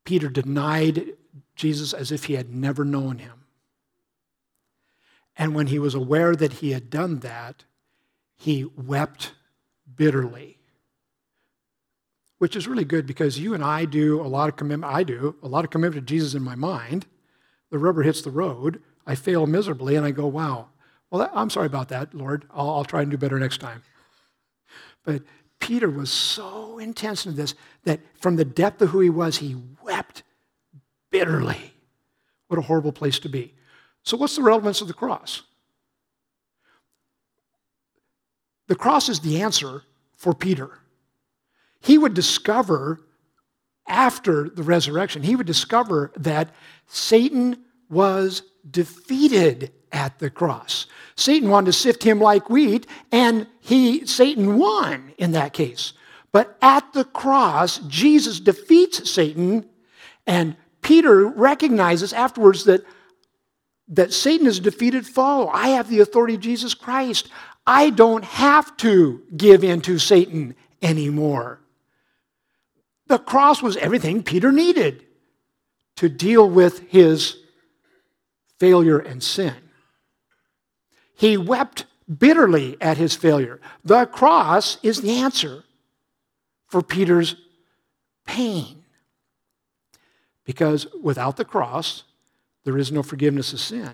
Peter 0.04 0.28
denied 0.28 1.14
Jesus 1.54 1.92
as 1.92 2.10
if 2.10 2.24
he 2.24 2.34
had 2.34 2.54
never 2.54 2.84
known 2.84 3.18
him. 3.18 3.44
And 5.36 5.54
when 5.54 5.68
he 5.68 5.78
was 5.78 5.94
aware 5.94 6.36
that 6.36 6.54
he 6.54 6.72
had 6.72 6.90
done 6.90 7.20
that, 7.20 7.64
he 8.36 8.64
wept 8.64 9.32
bitterly 9.96 10.60
which 12.40 12.56
is 12.56 12.66
really 12.66 12.86
good 12.86 13.06
because 13.06 13.38
you 13.38 13.52
and 13.52 13.62
I 13.62 13.84
do 13.84 14.18
a 14.18 14.26
lot 14.26 14.48
of 14.48 14.56
commitment. 14.56 14.90
I 14.90 15.02
do 15.02 15.36
a 15.42 15.46
lot 15.46 15.62
of 15.66 15.70
commitment 15.70 16.06
to 16.06 16.10
Jesus 16.10 16.32
in 16.32 16.42
my 16.42 16.54
mind. 16.54 17.04
The 17.68 17.78
rubber 17.78 18.02
hits 18.02 18.22
the 18.22 18.30
road. 18.30 18.80
I 19.06 19.14
fail 19.14 19.46
miserably, 19.46 19.94
and 19.94 20.06
I 20.06 20.10
go, 20.10 20.26
"Wow, 20.26 20.70
well, 21.10 21.20
that, 21.20 21.30
I'm 21.34 21.50
sorry 21.50 21.66
about 21.66 21.88
that, 21.88 22.14
Lord. 22.14 22.46
I'll, 22.52 22.70
I'll 22.70 22.84
try 22.84 23.02
and 23.02 23.10
do 23.10 23.16
better 23.16 23.38
next 23.38 23.58
time." 23.58 23.82
But 25.04 25.22
Peter 25.58 25.90
was 25.90 26.10
so 26.10 26.78
intense 26.78 27.26
in 27.26 27.36
this 27.36 27.54
that 27.84 28.00
from 28.20 28.36
the 28.36 28.44
depth 28.44 28.80
of 28.82 28.90
who 28.90 29.00
he 29.00 29.10
was, 29.10 29.38
he 29.38 29.56
wept 29.82 30.22
bitterly. 31.10 31.74
What 32.48 32.58
a 32.58 32.62
horrible 32.62 32.92
place 32.92 33.18
to 33.20 33.28
be. 33.28 33.54
So, 34.02 34.16
what's 34.16 34.36
the 34.36 34.42
relevance 34.42 34.80
of 34.80 34.88
the 34.88 34.94
cross? 34.94 35.42
The 38.68 38.76
cross 38.76 39.08
is 39.08 39.20
the 39.20 39.42
answer 39.42 39.82
for 40.16 40.34
Peter 40.34 40.80
he 41.80 41.98
would 41.98 42.14
discover 42.14 43.00
after 43.88 44.48
the 44.48 44.62
resurrection, 44.62 45.22
he 45.22 45.34
would 45.34 45.46
discover 45.46 46.12
that 46.16 46.54
Satan 46.86 47.64
was 47.90 48.42
defeated 48.70 49.72
at 49.92 50.18
the 50.18 50.30
cross. 50.30 50.86
Satan 51.16 51.50
wanted 51.50 51.66
to 51.66 51.72
sift 51.72 52.02
him 52.02 52.20
like 52.20 52.48
wheat, 52.48 52.86
and 53.10 53.46
he 53.60 54.06
Satan 54.06 54.56
won 54.56 55.12
in 55.18 55.32
that 55.32 55.52
case. 55.52 55.92
But 56.32 56.56
at 56.62 56.92
the 56.92 57.04
cross, 57.04 57.78
Jesus 57.88 58.38
defeats 58.38 59.10
Satan, 59.10 59.68
and 60.26 60.56
Peter 60.80 61.26
recognizes 61.26 62.12
afterwards 62.12 62.64
that, 62.64 62.84
that 63.88 64.12
Satan 64.12 64.46
is 64.46 64.60
defeated 64.60 65.06
foe. 65.06 65.48
I 65.48 65.68
have 65.68 65.88
the 65.88 66.00
authority 66.00 66.34
of 66.34 66.40
Jesus 66.40 66.72
Christ. 66.72 67.28
I 67.66 67.90
don't 67.90 68.24
have 68.24 68.76
to 68.78 69.22
give 69.36 69.64
in 69.64 69.80
to 69.82 69.98
Satan 69.98 70.54
anymore. 70.80 71.60
The 73.08 73.18
cross 73.18 73.60
was 73.60 73.76
everything 73.76 74.22
Peter 74.22 74.52
needed 74.52 75.04
to 75.96 76.08
deal 76.08 76.48
with 76.48 76.88
his 76.88 77.39
failure 78.60 78.98
and 78.98 79.22
sin. 79.22 79.56
He 81.16 81.36
wept 81.36 81.86
bitterly 82.18 82.76
at 82.80 82.98
his 82.98 83.16
failure. 83.16 83.60
The 83.84 84.06
cross 84.06 84.78
is 84.82 85.00
the 85.00 85.18
answer 85.18 85.64
for 86.68 86.82
Peter's 86.82 87.36
pain. 88.26 88.84
Because 90.44 90.86
without 91.02 91.36
the 91.36 91.44
cross, 91.44 92.04
there 92.64 92.78
is 92.78 92.92
no 92.92 93.02
forgiveness 93.02 93.52
of 93.52 93.60
sin. 93.60 93.92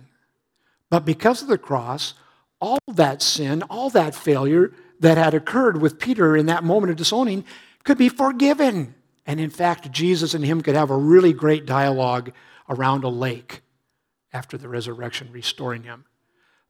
But 0.90 1.04
because 1.04 1.42
of 1.42 1.48
the 1.48 1.58
cross, 1.58 2.14
all 2.60 2.78
that 2.88 3.22
sin, 3.22 3.62
all 3.64 3.90
that 3.90 4.14
failure 4.14 4.72
that 5.00 5.18
had 5.18 5.34
occurred 5.34 5.80
with 5.80 5.98
Peter 5.98 6.36
in 6.36 6.46
that 6.46 6.64
moment 6.64 6.90
of 6.90 6.96
disowning 6.96 7.44
could 7.84 7.98
be 7.98 8.08
forgiven. 8.08 8.94
And 9.26 9.40
in 9.40 9.50
fact, 9.50 9.90
Jesus 9.90 10.32
and 10.34 10.44
him 10.44 10.62
could 10.62 10.74
have 10.74 10.90
a 10.90 10.96
really 10.96 11.32
great 11.32 11.66
dialogue 11.66 12.32
around 12.68 13.04
a 13.04 13.08
lake 13.08 13.62
after 14.36 14.58
the 14.58 14.68
resurrection, 14.68 15.28
restoring 15.32 15.84
him. 15.84 16.04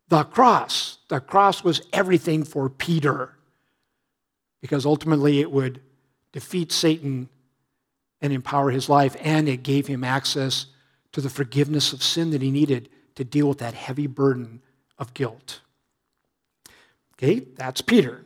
The 0.08 0.22
cross, 0.22 0.98
the 1.08 1.18
cross 1.20 1.64
was 1.64 1.82
everything 1.92 2.44
for 2.44 2.70
Peter 2.70 3.36
because 4.60 4.86
ultimately 4.86 5.40
it 5.40 5.50
would 5.50 5.80
defeat 6.32 6.70
Satan 6.70 7.28
and 8.22 8.32
empower 8.32 8.70
his 8.70 8.88
life, 8.88 9.16
and 9.20 9.48
it 9.48 9.62
gave 9.62 9.86
him 9.86 10.04
access 10.04 10.66
to 11.12 11.20
the 11.20 11.28
forgiveness 11.28 11.92
of 11.92 12.02
sin 12.02 12.30
that 12.30 12.40
he 12.40 12.50
needed 12.50 12.88
to 13.16 13.24
deal 13.24 13.48
with 13.48 13.58
that 13.58 13.74
heavy 13.74 14.06
burden 14.06 14.62
of 14.98 15.12
guilt. 15.12 15.60
Okay, 17.14 17.40
that's 17.56 17.80
Peter. 17.80 18.24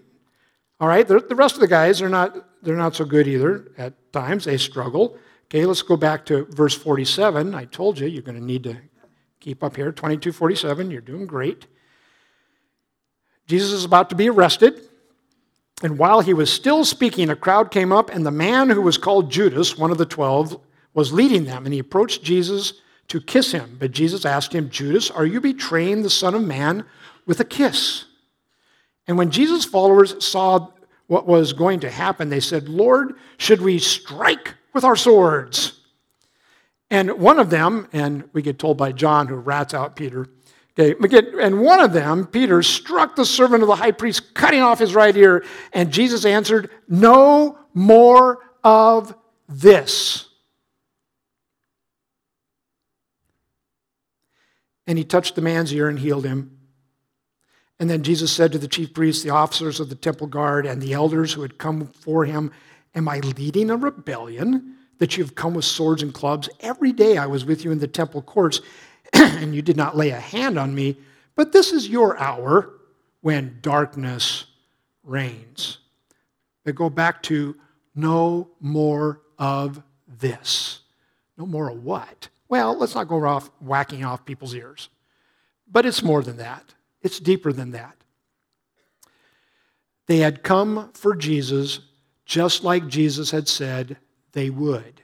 All 0.80 0.88
right, 0.88 1.06
the, 1.06 1.20
rest 1.34 1.54
of 1.54 1.60
the 1.60 1.66
guys 1.66 2.00
are 2.02 2.08
not, 2.08 2.62
they're 2.62 2.76
not 2.76 2.94
so 2.94 3.04
good 3.04 3.26
either. 3.26 3.70
At 3.76 4.12
times 4.12 4.44
they 4.44 4.56
struggle. 4.56 5.16
Okay, 5.46 5.66
let's 5.66 5.82
go 5.82 5.96
back 5.96 6.24
to 6.26 6.44
verse 6.46 6.74
47. 6.74 7.54
I 7.54 7.64
told 7.66 7.98
you 7.98 8.06
you're 8.06 8.22
going 8.22 8.38
to 8.38 8.44
need 8.44 8.64
to 8.64 8.76
keep 9.40 9.64
up 9.64 9.76
here. 9.76 9.90
2247, 9.90 10.90
you're 10.90 11.00
doing 11.00 11.26
great. 11.26 11.66
Jesus 13.46 13.72
is 13.72 13.84
about 13.84 14.10
to 14.10 14.16
be 14.16 14.28
arrested. 14.28 14.88
And 15.82 15.98
while 15.98 16.20
he 16.20 16.34
was 16.34 16.52
still 16.52 16.84
speaking, 16.84 17.30
a 17.30 17.36
crowd 17.36 17.70
came 17.70 17.90
up, 17.90 18.10
and 18.10 18.24
the 18.24 18.30
man 18.30 18.68
who 18.68 18.82
was 18.82 18.98
called 18.98 19.30
Judas, 19.30 19.78
one 19.78 19.90
of 19.90 19.98
the 19.98 20.06
twelve, 20.06 20.60
was 20.92 21.12
leading 21.12 21.44
them. 21.44 21.64
And 21.64 21.72
he 21.72 21.80
approached 21.80 22.22
Jesus 22.22 22.74
to 23.08 23.20
kiss 23.20 23.50
him. 23.50 23.76
But 23.80 23.92
Jesus 23.92 24.24
asked 24.24 24.54
him, 24.54 24.70
Judas, 24.70 25.10
are 25.10 25.26
you 25.26 25.40
betraying 25.40 26.02
the 26.02 26.10
Son 26.10 26.34
of 26.34 26.44
Man 26.44 26.84
with 27.26 27.40
a 27.40 27.44
kiss? 27.44 28.04
And 29.08 29.16
when 29.18 29.30
Jesus' 29.30 29.64
followers 29.64 30.24
saw 30.24 30.68
what 31.06 31.26
was 31.26 31.52
going 31.52 31.80
to 31.80 31.90
happen, 31.90 32.28
they 32.28 32.40
said, 32.40 32.68
Lord, 32.68 33.14
should 33.38 33.62
we 33.62 33.78
strike 33.78 34.54
with 34.74 34.84
our 34.84 34.94
swords? 34.94 35.79
And 36.90 37.18
one 37.18 37.38
of 37.38 37.50
them, 37.50 37.88
and 37.92 38.28
we 38.32 38.42
get 38.42 38.58
told 38.58 38.76
by 38.76 38.92
John, 38.92 39.28
who 39.28 39.36
rats 39.36 39.74
out 39.74 39.94
Peter, 39.94 40.26
okay, 40.78 41.24
and 41.40 41.60
one 41.60 41.80
of 41.80 41.92
them, 41.92 42.26
Peter, 42.26 42.62
struck 42.62 43.14
the 43.14 43.24
servant 43.24 43.62
of 43.62 43.68
the 43.68 43.76
high 43.76 43.92
priest, 43.92 44.34
cutting 44.34 44.60
off 44.60 44.78
his 44.80 44.94
right 44.94 45.16
ear. 45.16 45.44
And 45.72 45.92
Jesus 45.92 46.24
answered, 46.24 46.70
No 46.88 47.58
more 47.74 48.38
of 48.64 49.14
this. 49.48 50.28
And 54.86 54.98
he 54.98 55.04
touched 55.04 55.36
the 55.36 55.42
man's 55.42 55.72
ear 55.72 55.88
and 55.88 55.98
healed 55.98 56.24
him. 56.24 56.58
And 57.78 57.88
then 57.88 58.02
Jesus 58.02 58.32
said 58.32 58.52
to 58.52 58.58
the 58.58 58.68
chief 58.68 58.92
priests, 58.92 59.22
the 59.22 59.30
officers 59.30 59.78
of 59.78 59.88
the 59.88 59.94
temple 59.94 60.26
guard, 60.26 60.66
and 60.66 60.82
the 60.82 60.92
elders 60.92 61.32
who 61.32 61.42
had 61.42 61.58
come 61.58 61.86
for 61.86 62.24
him, 62.24 62.52
Am 62.94 63.08
I 63.08 63.20
leading 63.20 63.70
a 63.70 63.76
rebellion 63.76 64.76
that 65.00 65.16
you've 65.16 65.34
come 65.34 65.54
with 65.54 65.64
swords 65.64 66.02
and 66.02 66.14
clubs? 66.14 66.48
Every 66.60 66.92
day 66.92 67.18
I 67.18 67.26
was 67.26 67.44
with 67.44 67.64
you 67.64 67.72
in 67.72 67.80
the 67.80 67.88
temple 67.88 68.22
courts, 68.22 68.60
and 69.12 69.54
you 69.54 69.62
did 69.62 69.76
not 69.76 69.96
lay 69.96 70.10
a 70.10 70.20
hand 70.20 70.56
on 70.58 70.74
me. 70.74 70.96
But 71.34 71.50
this 71.50 71.72
is 71.72 71.88
your 71.88 72.16
hour 72.18 72.70
when 73.20 73.58
darkness 73.60 74.46
reigns. 75.02 75.78
They 76.64 76.72
go 76.72 76.88
back 76.88 77.22
to 77.24 77.56
no 77.94 78.50
more 78.60 79.22
of 79.38 79.82
this. 80.06 80.80
No 81.36 81.46
more 81.46 81.70
of 81.70 81.82
what? 81.82 82.28
Well, 82.48 82.76
let's 82.76 82.94
not 82.94 83.08
go 83.08 83.24
off 83.24 83.50
whacking 83.60 84.04
off 84.04 84.24
people's 84.24 84.54
ears. 84.54 84.88
But 85.70 85.86
it's 85.86 86.02
more 86.02 86.22
than 86.22 86.36
that. 86.36 86.74
It's 87.02 87.18
deeper 87.18 87.52
than 87.52 87.70
that. 87.70 87.96
They 90.06 90.18
had 90.18 90.42
come 90.42 90.90
for 90.92 91.14
Jesus 91.14 91.80
just 92.24 92.64
like 92.64 92.88
Jesus 92.88 93.30
had 93.30 93.48
said 93.48 93.96
they 94.32 94.50
would. 94.50 95.02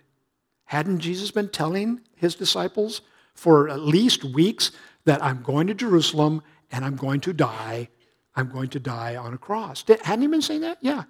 Hadn't 0.64 1.00
Jesus 1.00 1.30
been 1.30 1.48
telling 1.48 2.00
his 2.16 2.34
disciples 2.34 3.02
for 3.34 3.68
at 3.68 3.80
least 3.80 4.24
weeks 4.24 4.72
that 5.04 5.22
I'm 5.22 5.42
going 5.42 5.66
to 5.68 5.74
Jerusalem 5.74 6.42
and 6.72 6.84
I'm 6.84 6.96
going 6.96 7.20
to 7.20 7.32
die? 7.32 7.88
I'm 8.34 8.50
going 8.50 8.68
to 8.70 8.80
die 8.80 9.16
on 9.16 9.32
a 9.32 9.38
cross. 9.38 9.84
Hadn't 10.02 10.22
he 10.22 10.28
been 10.28 10.42
saying 10.42 10.62
that? 10.62 10.78
Yeah. 10.80 11.04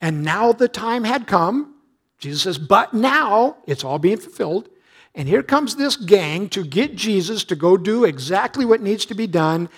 And 0.00 0.22
now 0.22 0.52
the 0.52 0.68
time 0.68 1.04
had 1.04 1.26
come. 1.26 1.74
Jesus 2.18 2.42
says, 2.42 2.58
but 2.58 2.94
now 2.94 3.56
it's 3.66 3.84
all 3.84 3.98
being 3.98 4.18
fulfilled. 4.18 4.68
And 5.14 5.28
here 5.28 5.42
comes 5.42 5.74
this 5.74 5.96
gang 5.96 6.48
to 6.50 6.64
get 6.64 6.94
Jesus 6.94 7.42
to 7.44 7.56
go 7.56 7.76
do 7.76 8.04
exactly 8.04 8.64
what 8.64 8.80
needs 8.80 9.06
to 9.06 9.14
be 9.14 9.26
done. 9.26 9.68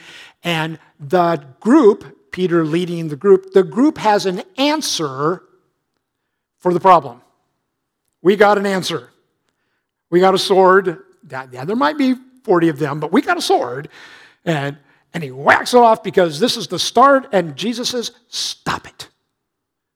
And 0.43 0.79
the 0.99 1.45
group, 1.61 2.33
Peter 2.33 2.65
leading 2.65 3.09
the 3.09 3.17
group, 3.17 3.53
the 3.53 3.63
group 3.63 3.99
has 3.99 4.27
an 4.27 4.43
answer 4.59 5.43
for 6.59 6.75
the 6.75 6.81
problem. 6.81 7.23
We 8.23 8.37
got 8.37 8.59
an 8.59 8.67
answer. 8.67 9.11
We 10.11 10.21
got 10.21 10.35
a 10.35 10.39
sword. 10.39 10.99
Yeah, 11.31 11.65
there 11.65 11.77
might 11.77 11.99
be 11.99 12.15
40 12.45 12.69
of 12.69 12.79
them, 12.79 13.01
but 13.01 13.13
we 13.13 13.23
got 13.23 13.37
a 13.37 13.43
sword. 13.43 13.89
And, 14.45 14.79
and 15.15 15.23
he 15.23 15.31
whacks 15.31 15.75
it 15.75 15.79
off 15.79 16.03
because 16.03 16.41
this 16.41 16.57
is 16.57 16.67
the 16.67 16.79
start. 16.79 17.29
And 17.33 17.57
Jesus 17.57 17.91
says, 17.91 18.13
Stop 18.29 18.87
it. 18.87 19.09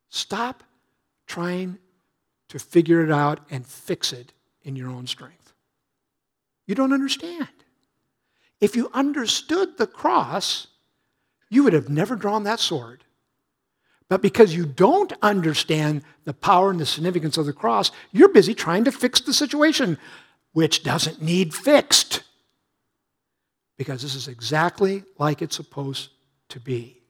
Stop 0.09 0.63
trying 1.27 1.79
to 2.49 2.59
figure 2.59 3.05
it 3.05 3.11
out 3.11 3.41
and 3.51 3.67
fix 3.67 4.13
it 4.13 4.33
in 4.63 4.77
your 4.77 4.89
own 4.89 5.07
strength. 5.07 5.53
You 6.67 6.75
don't 6.75 6.93
understand. 6.93 7.49
If 8.61 8.77
you 8.77 8.91
understood 8.95 9.77
the 9.77 9.87
cross, 9.87 10.69
you 11.51 11.65
would 11.65 11.73
have 11.73 11.89
never 11.89 12.17
drawn 12.17 12.45
that 12.45 12.61
sword. 12.61 13.04
But 14.09 14.23
because 14.23 14.55
you 14.55 14.67
don't 14.67 15.13
understand 15.23 16.03
the 16.25 16.35
power 16.35 16.71
and 16.71 16.79
the 16.79 16.87
significance 16.87 17.39
of 17.39 17.47
the 17.47 17.53
cross, 17.53 17.91
you're 18.13 18.29
busy 18.29 18.55
trying 18.55 18.85
to 18.85 18.93
fix 18.93 19.21
the 19.21 19.33
situation, 19.33 19.99
which 20.53 20.83
doesn't 20.83 21.23
need 21.23 21.55
fixed. 21.55 22.23
Because 23.77 24.03
this 24.03 24.15
is 24.15 24.29
exactly 24.29 25.03
like 25.19 25.43
it's 25.43 25.57
supposed 25.57 26.11
to 26.51 26.61
be 26.61 27.05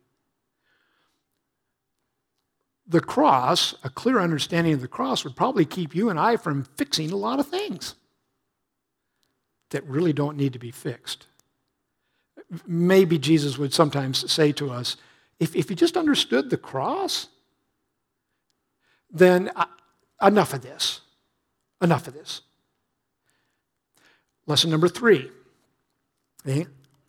the 2.87 3.01
cross, 3.01 3.75
a 3.83 3.91
clear 3.91 4.21
understanding 4.21 4.75
of 4.75 4.81
the 4.81 4.89
cross, 4.89 5.25
would 5.25 5.37
probably 5.37 5.65
keep 5.65 5.95
you 5.95 6.11
and 6.11 6.19
I 6.19 6.37
from 6.37 6.65
fixing 6.77 7.11
a 7.11 7.17
lot 7.17 7.41
of 7.41 7.49
things 7.49 7.95
that 9.71 9.85
really 9.85 10.13
don't 10.13 10.37
need 10.37 10.53
to 10.53 10.59
be 10.59 10.71
fixed. 10.71 11.27
Maybe 12.67 13.19
Jesus 13.19 13.57
would 13.57 13.73
sometimes 13.73 14.31
say 14.31 14.53
to 14.53 14.71
us, 14.71 14.97
if, 15.45 15.55
if 15.55 15.71
you 15.71 15.77
just 15.77 15.97
understood 15.97 16.51
the 16.51 16.57
cross, 16.57 17.29
then 19.11 19.51
uh, 19.55 19.67
enough 20.23 20.53
of 20.53 20.63
this. 20.63 21.01
Enough 21.81 22.09
of 22.09 22.15
this. 22.15 22.41
Lesson 24.47 24.71
number 24.71 24.89
three. 24.89 25.31
Okay? 26.47 26.67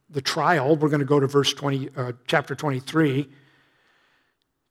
The 0.09 0.21
trial, 0.21 0.75
we're 0.75 0.89
going 0.89 0.99
to 0.99 1.05
go 1.05 1.19
to 1.19 1.27
verse 1.27 1.53
20, 1.53 1.89
uh, 1.97 2.11
chapter 2.27 2.55
23 2.55 3.27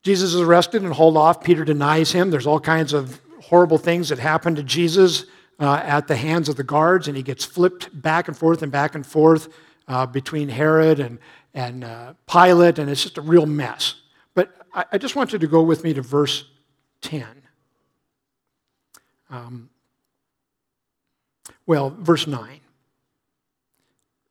Jesus 0.04 0.34
is 0.34 0.40
arrested 0.42 0.82
and 0.82 0.92
hauled 0.92 1.16
off. 1.16 1.42
Peter 1.42 1.64
denies 1.64 2.12
him. 2.12 2.30
There's 2.30 2.46
all 2.46 2.60
kinds 2.60 2.92
of 2.92 3.22
horrible 3.40 3.78
things 3.78 4.10
that 4.10 4.18
happen 4.18 4.54
to 4.54 4.62
Jesus 4.62 5.24
uh, 5.58 5.80
at 5.82 6.08
the 6.08 6.16
hands 6.16 6.50
of 6.50 6.56
the 6.56 6.62
guards, 6.62 7.08
and 7.08 7.16
he 7.16 7.22
gets 7.22 7.42
flipped 7.42 8.02
back 8.02 8.28
and 8.28 8.36
forth 8.36 8.62
and 8.62 8.70
back 8.70 8.94
and 8.94 9.06
forth 9.06 9.48
uh, 9.88 10.04
between 10.04 10.50
Herod 10.50 11.00
and, 11.00 11.18
and 11.54 11.84
uh, 11.84 12.14
Pilate, 12.26 12.78
and 12.78 12.90
it's 12.90 13.02
just 13.02 13.16
a 13.16 13.22
real 13.22 13.46
mess. 13.46 13.94
But 14.34 14.52
I, 14.74 14.84
I, 14.92 14.98
just 14.98 15.14
want 15.14 15.32
you 15.32 15.38
to 15.38 15.46
go 15.46 15.62
with 15.62 15.84
me 15.84 15.94
to 15.94 16.02
verse 16.02 16.44
10. 17.02 17.24
Um, 19.30 19.70
well, 21.66 21.96
verse 21.98 22.26
9, 22.26 22.60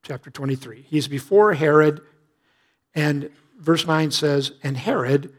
chapter 0.03 0.29
23. 0.29 0.85
He's 0.87 1.07
before 1.07 1.53
Herod, 1.53 2.01
and 2.93 3.31
verse 3.57 3.87
9 3.87 4.11
says, 4.11 4.51
And 4.61 4.77
Herod, 4.77 5.33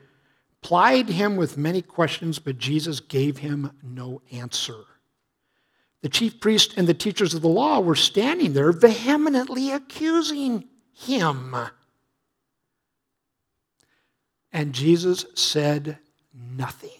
plied 0.62 1.10
him 1.10 1.36
with 1.36 1.58
many 1.58 1.82
questions, 1.82 2.38
but 2.38 2.58
Jesus 2.58 2.98
gave 2.98 3.38
him 3.38 3.70
no 3.82 4.22
answer. 4.32 4.84
The 6.00 6.08
chief 6.08 6.40
priests 6.40 6.74
and 6.76 6.86
the 6.86 6.94
teachers 6.94 7.34
of 7.34 7.42
the 7.42 7.48
law 7.48 7.80
were 7.80 7.94
standing 7.94 8.54
there 8.54 8.72
vehemently 8.72 9.70
accusing 9.70 10.64
him. 10.94 11.54
And 14.52 14.72
Jesus 14.72 15.26
said 15.34 15.98
nothing. 16.32 16.90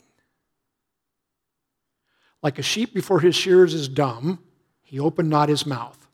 Like 2.43 2.59
a 2.59 2.63
sheep 2.63 2.93
before 2.93 3.21
his 3.21 3.35
shears 3.35 3.73
is 3.73 3.89
dumb, 3.89 4.41
he 4.83 5.01
opened 5.01 5.31
not 5.31 5.49
his 5.49 5.65
mouth. 5.65 6.07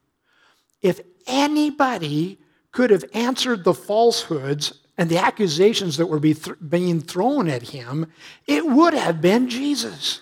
If 0.80 1.00
anybody 1.26 2.38
could 2.72 2.90
have 2.90 3.04
answered 3.12 3.64
the 3.64 3.74
falsehoods 3.74 4.78
and 4.96 5.10
the 5.10 5.18
accusations 5.18 5.96
that 5.96 6.06
were 6.06 6.20
being 6.20 7.00
thrown 7.00 7.48
at 7.48 7.62
him, 7.62 8.12
it 8.46 8.64
would 8.66 8.94
have 8.94 9.20
been 9.20 9.48
Jesus. 9.48 10.20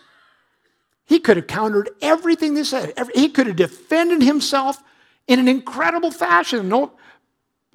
He 1.05 1.19
could 1.19 1.37
have 1.37 1.47
countered 1.47 1.91
everything 2.01 2.55
they 2.55 2.65
said. 2.65 2.95
He 3.15 3.29
could 3.29 3.47
have 3.47 3.57
defended 3.57 4.23
himself 4.23 4.83
in 5.27 5.39
an 5.39 5.49
incredible 5.49 6.11
fashion. 6.11 6.69
No, 6.69 6.93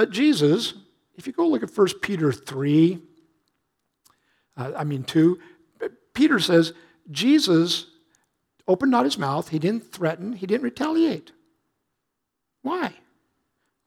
but 0.03 0.11
Jesus, 0.11 0.73
if 1.15 1.27
you 1.27 1.31
go 1.31 1.47
look 1.47 1.63
at 1.63 1.77
1 1.77 1.87
Peter 2.01 2.33
3, 2.33 2.99
uh, 4.57 4.71
I 4.75 4.83
mean 4.83 5.05
2, 5.05 5.39
Peter 6.13 6.39
says, 6.39 6.73
Jesus 7.09 7.85
opened 8.67 8.91
not 8.91 9.05
his 9.05 9.17
mouth, 9.17 9.47
he 9.47 9.59
didn't 9.59 9.93
threaten, 9.93 10.33
he 10.33 10.45
didn't 10.45 10.65
retaliate. 10.65 11.31
Why? 12.63 12.95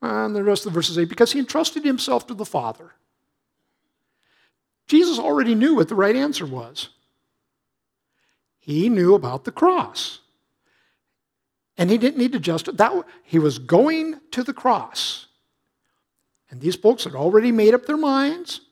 And 0.00 0.34
the 0.34 0.42
rest 0.42 0.64
of 0.64 0.72
the 0.72 0.78
verses 0.78 0.94
say, 0.94 1.04
because 1.04 1.32
he 1.32 1.38
entrusted 1.38 1.84
himself 1.84 2.26
to 2.28 2.34
the 2.34 2.46
Father. 2.46 2.92
Jesus 4.86 5.18
already 5.18 5.54
knew 5.54 5.74
what 5.74 5.88
the 5.90 5.94
right 5.94 6.16
answer 6.16 6.46
was. 6.46 6.88
He 8.58 8.88
knew 8.88 9.14
about 9.14 9.44
the 9.44 9.52
cross. 9.52 10.20
And 11.76 11.90
he 11.90 11.98
didn't 11.98 12.16
need 12.16 12.32
to 12.32 12.40
justify 12.40 12.76
that. 12.78 13.04
He 13.22 13.38
was 13.38 13.58
going 13.58 14.18
to 14.30 14.42
the 14.42 14.54
cross. 14.54 15.25
And 16.56 16.62
these 16.62 16.74
folks 16.74 17.04
had 17.04 17.14
already 17.14 17.52
made 17.52 17.74
up 17.74 17.84
their 17.84 17.98
minds. 17.98 18.62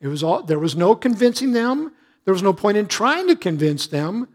It 0.00 0.08
was 0.08 0.22
all, 0.22 0.42
there 0.42 0.58
was 0.58 0.74
no 0.74 0.94
convincing 0.94 1.52
them. 1.52 1.92
There 2.24 2.32
was 2.32 2.42
no 2.42 2.54
point 2.54 2.78
in 2.78 2.86
trying 2.86 3.28
to 3.28 3.36
convince 3.36 3.86
them. 3.86 4.28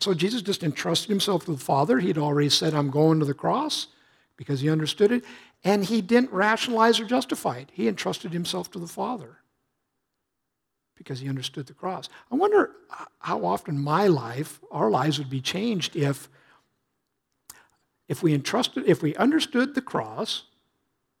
So 0.00 0.14
Jesus 0.14 0.40
just 0.40 0.62
entrusted 0.62 1.10
himself 1.10 1.44
to 1.44 1.52
the 1.52 1.58
Father. 1.58 1.98
He'd 1.98 2.16
already 2.16 2.48
said, 2.48 2.72
I'm 2.72 2.88
going 2.88 3.18
to 3.18 3.26
the 3.26 3.34
cross 3.34 3.88
because 4.38 4.60
he 4.60 4.70
understood 4.70 5.12
it. 5.12 5.26
And 5.62 5.84
he 5.84 6.00
didn't 6.00 6.32
rationalize 6.32 7.00
or 7.00 7.04
justify 7.04 7.58
it. 7.58 7.68
He 7.70 7.86
entrusted 7.86 8.32
himself 8.32 8.70
to 8.70 8.78
the 8.78 8.86
Father 8.86 9.36
because 10.96 11.20
he 11.20 11.28
understood 11.28 11.66
the 11.66 11.74
cross. 11.74 12.08
I 12.32 12.36
wonder 12.36 12.70
how 13.18 13.44
often 13.44 13.78
my 13.78 14.06
life, 14.06 14.58
our 14.70 14.90
lives 14.90 15.18
would 15.18 15.28
be 15.28 15.42
changed 15.42 15.96
if, 15.96 16.30
if 18.08 18.22
we 18.22 18.32
entrusted, 18.32 18.84
if 18.86 19.02
we 19.02 19.14
understood 19.16 19.74
the 19.74 19.82
cross 19.82 20.44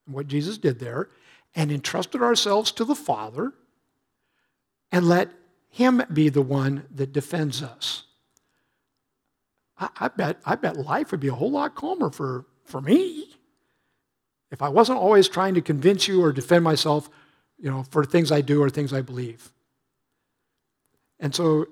what 0.08 0.28
Jesus 0.28 0.58
did 0.58 0.78
there, 0.78 1.08
and 1.54 1.70
entrusted 1.70 2.22
ourselves 2.22 2.72
to 2.72 2.84
the 2.84 2.94
Father, 2.94 3.52
and 4.92 5.08
let 5.08 5.30
Him 5.68 6.02
be 6.12 6.28
the 6.28 6.42
one 6.42 6.86
that 6.94 7.12
defends 7.12 7.62
us. 7.62 8.04
I, 9.78 9.88
I 9.98 10.08
bet, 10.08 10.38
I 10.44 10.54
bet 10.56 10.76
life 10.76 11.10
would 11.10 11.20
be 11.20 11.28
a 11.28 11.34
whole 11.34 11.50
lot 11.50 11.74
calmer 11.74 12.10
for, 12.10 12.46
for 12.64 12.80
me 12.80 13.28
if 14.50 14.62
I 14.62 14.68
wasn't 14.68 14.98
always 14.98 15.28
trying 15.28 15.54
to 15.54 15.60
convince 15.60 16.08
you 16.08 16.22
or 16.22 16.32
defend 16.32 16.64
myself, 16.64 17.10
you 17.58 17.70
know, 17.70 17.84
for 17.90 18.04
things 18.04 18.32
I 18.32 18.40
do 18.40 18.62
or 18.62 18.70
things 18.70 18.92
I 18.92 19.02
believe. 19.02 19.52
And 21.20 21.34
so 21.34 21.66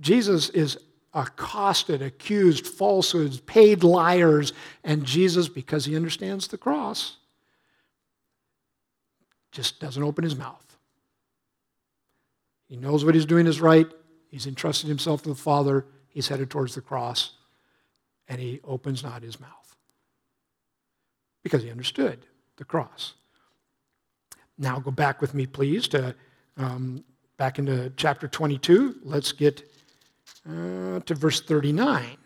Jesus 0.00 0.50
is 0.50 0.78
accosted, 1.14 2.02
accused, 2.02 2.66
falsehoods, 2.66 3.40
paid 3.40 3.84
liars, 3.84 4.52
and 4.82 5.04
Jesus, 5.04 5.48
because 5.48 5.84
he 5.84 5.96
understands 5.96 6.48
the 6.48 6.58
cross, 6.58 7.16
just 9.52 9.78
doesn't 9.78 10.02
open 10.02 10.24
his 10.24 10.36
mouth. 10.36 10.76
He 12.68 12.76
knows 12.76 13.04
what 13.04 13.14
he's 13.14 13.26
doing 13.26 13.46
is 13.46 13.60
right. 13.60 13.86
He's 14.30 14.46
entrusted 14.46 14.88
himself 14.88 15.22
to 15.22 15.28
the 15.28 15.34
Father. 15.34 15.84
He's 16.08 16.28
headed 16.28 16.50
towards 16.50 16.74
the 16.74 16.80
cross, 16.80 17.32
and 18.28 18.40
he 18.40 18.60
opens 18.64 19.02
not 19.02 19.22
his 19.22 19.38
mouth 19.38 19.76
because 21.42 21.62
he 21.62 21.70
understood 21.70 22.26
the 22.56 22.64
cross. 22.64 23.14
Now, 24.58 24.78
go 24.78 24.90
back 24.90 25.20
with 25.20 25.34
me, 25.34 25.46
please, 25.46 25.88
to 25.88 26.14
um, 26.56 27.04
back 27.36 27.58
into 27.58 27.92
chapter 27.96 28.28
22. 28.28 28.96
Let's 29.02 29.32
get 29.32 29.62
uh, 30.48 31.00
to 31.00 31.14
verse 31.14 31.40
39. 31.40 32.16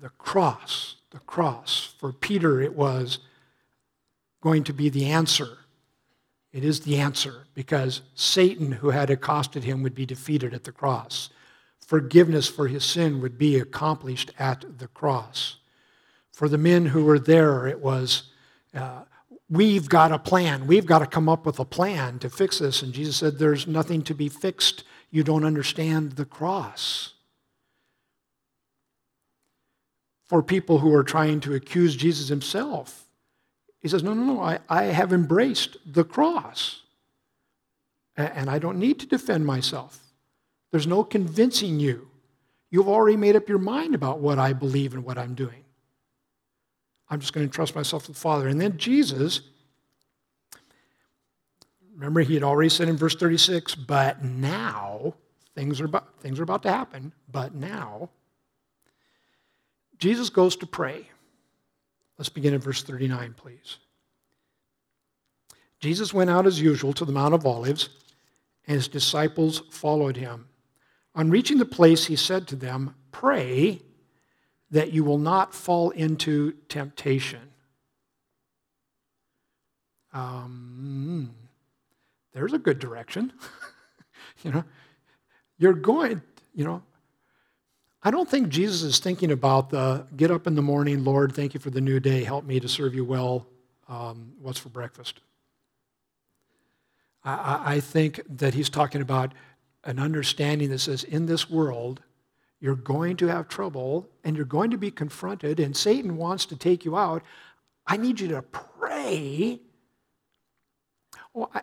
The 0.00 0.08
cross, 0.10 0.96
the 1.10 1.20
cross. 1.20 1.94
For 1.98 2.12
Peter, 2.12 2.60
it 2.60 2.74
was 2.74 3.18
going 4.44 4.62
to 4.62 4.74
be 4.74 4.90
the 4.90 5.06
answer. 5.06 5.56
It 6.52 6.64
is 6.64 6.80
the 6.80 6.98
answer 6.98 7.46
because 7.54 8.02
Satan, 8.14 8.70
who 8.70 8.90
had 8.90 9.08
accosted 9.08 9.64
him, 9.64 9.82
would 9.82 9.94
be 9.94 10.04
defeated 10.04 10.52
at 10.52 10.64
the 10.64 10.70
cross. 10.70 11.30
Forgiveness 11.80 12.46
for 12.46 12.68
his 12.68 12.84
sin 12.84 13.22
would 13.22 13.38
be 13.38 13.58
accomplished 13.58 14.32
at 14.38 14.78
the 14.78 14.86
cross. 14.88 15.56
For 16.30 16.46
the 16.46 16.58
men 16.58 16.84
who 16.86 17.06
were 17.06 17.18
there, 17.18 17.66
it 17.66 17.80
was, 17.80 18.24
uh, 18.74 19.04
we've 19.48 19.88
got 19.88 20.12
a 20.12 20.18
plan. 20.18 20.66
We've 20.66 20.86
got 20.86 20.98
to 20.98 21.06
come 21.06 21.28
up 21.28 21.46
with 21.46 21.58
a 21.58 21.64
plan 21.64 22.18
to 22.18 22.28
fix 22.28 22.58
this. 22.58 22.82
And 22.82 22.92
Jesus 22.92 23.16
said, 23.16 23.38
There's 23.38 23.66
nothing 23.66 24.02
to 24.02 24.14
be 24.14 24.28
fixed. 24.28 24.84
You 25.10 25.24
don't 25.24 25.44
understand 25.44 26.12
the 26.12 26.26
cross. 26.26 27.14
For 30.26 30.42
people 30.42 30.80
who 30.80 30.92
are 30.94 31.04
trying 31.04 31.40
to 31.40 31.54
accuse 31.54 31.96
Jesus 31.96 32.28
himself, 32.28 33.03
he 33.84 33.88
says, 33.90 34.02
No, 34.02 34.14
no, 34.14 34.24
no, 34.24 34.40
I, 34.40 34.60
I 34.66 34.84
have 34.84 35.12
embraced 35.12 35.76
the 35.84 36.04
cross. 36.04 36.80
And 38.16 38.48
I 38.48 38.58
don't 38.58 38.78
need 38.78 38.98
to 39.00 39.06
defend 39.06 39.44
myself. 39.44 40.00
There's 40.70 40.86
no 40.86 41.04
convincing 41.04 41.78
you. 41.80 42.08
You've 42.70 42.88
already 42.88 43.18
made 43.18 43.36
up 43.36 43.46
your 43.46 43.58
mind 43.58 43.94
about 43.94 44.20
what 44.20 44.38
I 44.38 44.54
believe 44.54 44.94
and 44.94 45.04
what 45.04 45.18
I'm 45.18 45.34
doing. 45.34 45.64
I'm 47.10 47.20
just 47.20 47.34
going 47.34 47.46
to 47.46 47.52
trust 47.52 47.74
myself 47.74 48.06
to 48.06 48.12
the 48.12 48.18
Father. 48.18 48.48
And 48.48 48.58
then 48.58 48.78
Jesus, 48.78 49.42
remember, 51.94 52.22
he 52.22 52.34
had 52.34 52.42
already 52.42 52.70
said 52.70 52.88
in 52.88 52.96
verse 52.96 53.16
36, 53.16 53.74
but 53.74 54.24
now, 54.24 55.14
things 55.54 55.78
are 55.82 55.84
about, 55.84 56.20
things 56.20 56.40
are 56.40 56.44
about 56.44 56.62
to 56.62 56.70
happen, 56.70 57.12
but 57.30 57.54
now, 57.54 58.08
Jesus 59.98 60.30
goes 60.30 60.56
to 60.56 60.66
pray. 60.66 61.08
Let's 62.18 62.28
begin 62.28 62.54
at 62.54 62.62
verse 62.62 62.82
39, 62.82 63.34
please. 63.36 63.78
Jesus 65.80 66.14
went 66.14 66.30
out 66.30 66.46
as 66.46 66.60
usual 66.60 66.92
to 66.94 67.04
the 67.04 67.12
Mount 67.12 67.34
of 67.34 67.44
Olives, 67.44 67.90
and 68.66 68.76
his 68.76 68.88
disciples 68.88 69.62
followed 69.70 70.16
him. 70.16 70.48
On 71.14 71.30
reaching 71.30 71.58
the 71.58 71.64
place, 71.64 72.06
he 72.06 72.16
said 72.16 72.48
to 72.48 72.56
them, 72.56 72.94
Pray 73.12 73.80
that 74.70 74.92
you 74.92 75.04
will 75.04 75.18
not 75.18 75.54
fall 75.54 75.90
into 75.90 76.52
temptation. 76.68 77.52
Um, 80.12 81.34
there's 82.32 82.52
a 82.52 82.58
good 82.58 82.78
direction. 82.78 83.32
you 84.42 84.52
know, 84.52 84.64
you're 85.58 85.74
going, 85.74 86.22
you 86.54 86.64
know, 86.64 86.82
I 88.06 88.10
don't 88.10 88.28
think 88.28 88.50
Jesus 88.50 88.82
is 88.82 88.98
thinking 88.98 89.32
about 89.32 89.70
the 89.70 90.06
get 90.14 90.30
up 90.30 90.46
in 90.46 90.54
the 90.54 90.62
morning, 90.62 91.04
Lord, 91.04 91.34
thank 91.34 91.54
you 91.54 91.60
for 91.60 91.70
the 91.70 91.80
new 91.80 92.00
day, 92.00 92.22
help 92.22 92.44
me 92.44 92.60
to 92.60 92.68
serve 92.68 92.94
you 92.94 93.02
well. 93.02 93.46
Um, 93.88 94.34
what's 94.42 94.58
for 94.58 94.68
breakfast? 94.68 95.20
I, 97.24 97.76
I 97.76 97.80
think 97.80 98.20
that 98.28 98.52
he's 98.52 98.68
talking 98.68 99.00
about 99.00 99.32
an 99.84 99.98
understanding 99.98 100.68
that 100.68 100.80
says, 100.80 101.02
in 101.04 101.24
this 101.24 101.48
world, 101.48 102.02
you're 102.60 102.74
going 102.74 103.16
to 103.18 103.26
have 103.28 103.48
trouble 103.48 104.06
and 104.22 104.36
you're 104.36 104.44
going 104.44 104.70
to 104.70 104.78
be 104.78 104.90
confronted, 104.90 105.58
and 105.58 105.74
Satan 105.74 106.18
wants 106.18 106.44
to 106.46 106.56
take 106.56 106.84
you 106.84 106.98
out. 106.98 107.22
I 107.86 107.96
need 107.96 108.20
you 108.20 108.28
to 108.28 108.42
pray. 108.42 109.60
Well, 111.32 111.50
I, 111.54 111.62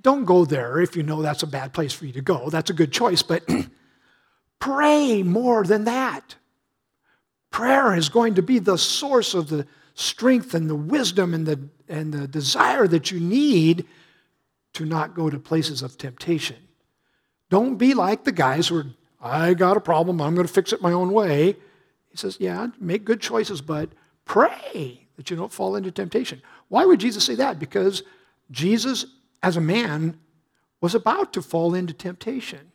don't 0.00 0.24
go 0.24 0.44
there 0.44 0.80
if 0.80 0.96
you 0.96 1.02
know 1.02 1.20
that's 1.20 1.42
a 1.42 1.48
bad 1.48 1.72
place 1.72 1.92
for 1.92 2.06
you 2.06 2.12
to 2.12 2.22
go. 2.22 2.48
That's 2.48 2.70
a 2.70 2.74
good 2.74 2.92
choice, 2.92 3.22
but 3.22 3.42
pray 4.62 5.24
more 5.24 5.64
than 5.64 5.82
that. 5.84 6.36
Prayer 7.50 7.96
is 7.96 8.08
going 8.08 8.36
to 8.36 8.42
be 8.42 8.60
the 8.60 8.78
source 8.78 9.34
of 9.34 9.48
the 9.48 9.66
strength 9.94 10.54
and 10.54 10.70
the 10.70 10.76
wisdom 10.76 11.34
and 11.34 11.46
the, 11.46 11.68
and 11.88 12.14
the 12.14 12.28
desire 12.28 12.86
that 12.86 13.10
you 13.10 13.18
need 13.18 13.84
to 14.74 14.84
not 14.84 15.16
go 15.16 15.28
to 15.28 15.36
places 15.36 15.82
of 15.82 15.98
temptation. 15.98 16.56
Don't 17.50 17.76
be 17.76 17.92
like 17.92 18.22
the 18.22 18.30
guys 18.30 18.68
who 18.68 18.78
are 18.78 18.86
I 19.20 19.54
got 19.54 19.76
a 19.76 19.80
problem. 19.80 20.20
I'm 20.20 20.34
going 20.34 20.46
to 20.46 20.52
fix 20.52 20.72
it 20.72 20.80
my 20.80 20.92
own 20.92 21.12
way. 21.12 21.56
He 22.10 22.16
says, 22.16 22.36
Yeah, 22.40 22.68
make 22.80 23.04
good 23.04 23.20
choices, 23.20 23.60
but 23.60 23.90
pray 24.24 25.06
that 25.16 25.28
you 25.28 25.36
don't 25.36 25.52
fall 25.52 25.76
into 25.76 25.90
temptation. 25.90 26.40
Why 26.68 26.84
would 26.84 27.00
Jesus 27.00 27.24
say 27.24 27.34
that? 27.36 27.58
Because 27.58 28.02
Jesus, 28.50 29.06
as 29.42 29.56
a 29.56 29.60
man, 29.60 30.18
was 30.80 30.94
about 30.94 31.32
to 31.32 31.42
fall 31.42 31.74
into 31.74 31.92
temptation. 31.92 32.71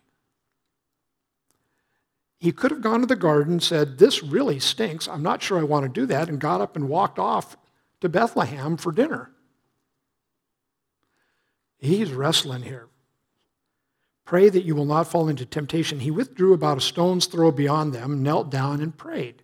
He 2.38 2.52
could 2.52 2.70
have 2.70 2.80
gone 2.80 3.00
to 3.00 3.06
the 3.06 3.16
garden, 3.16 3.54
and 3.54 3.62
said, 3.62 3.98
This 3.98 4.22
really 4.22 4.60
stinks. 4.60 5.08
I'm 5.08 5.22
not 5.22 5.42
sure 5.42 5.58
I 5.58 5.64
want 5.64 5.84
to 5.84 6.00
do 6.00 6.06
that, 6.06 6.28
and 6.28 6.40
got 6.40 6.60
up 6.60 6.76
and 6.76 6.88
walked 6.88 7.18
off 7.18 7.56
to 8.00 8.08
Bethlehem 8.08 8.76
for 8.76 8.92
dinner. 8.92 9.30
He's 11.78 12.12
wrestling 12.12 12.62
here. 12.62 12.88
Pray 14.24 14.48
that 14.48 14.64
you 14.64 14.74
will 14.74 14.84
not 14.84 15.08
fall 15.08 15.28
into 15.28 15.46
temptation. 15.46 16.00
He 16.00 16.10
withdrew 16.10 16.52
about 16.52 16.78
a 16.78 16.82
stone's 16.82 17.26
throw 17.26 17.50
beyond 17.50 17.92
them, 17.92 18.22
knelt 18.22 18.50
down, 18.50 18.80
and 18.80 18.96
prayed. 18.96 19.42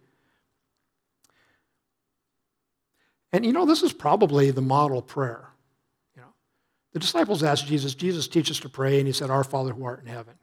And 3.32 3.44
you 3.44 3.52
know, 3.52 3.66
this 3.66 3.82
is 3.82 3.92
probably 3.92 4.52
the 4.52 4.62
model 4.62 5.02
prayer. 5.02 5.48
You 6.14 6.22
know, 6.22 6.28
the 6.92 7.00
disciples 7.00 7.42
asked 7.42 7.66
Jesus, 7.66 7.94
Jesus, 7.94 8.28
teach 8.28 8.50
us 8.50 8.60
to 8.60 8.68
pray, 8.68 8.98
and 8.98 9.06
he 9.08 9.12
said, 9.12 9.30
Our 9.30 9.42
Father 9.42 9.72
who 9.72 9.84
art 9.84 10.00
in 10.00 10.06
heaven. 10.06 10.34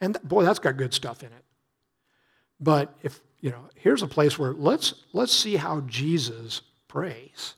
And 0.00 0.16
boy, 0.22 0.44
that's 0.44 0.58
got 0.58 0.78
good 0.78 0.94
stuff 0.94 1.22
in 1.22 1.28
it. 1.28 1.44
But 2.60 2.94
if, 3.02 3.20
you 3.40 3.50
know, 3.50 3.68
here's 3.74 4.02
a 4.02 4.06
place 4.06 4.38
where 4.38 4.52
let's 4.52 4.94
let's 5.12 5.32
see 5.32 5.56
how 5.56 5.80
Jesus 5.82 6.60
prays. 6.88 7.54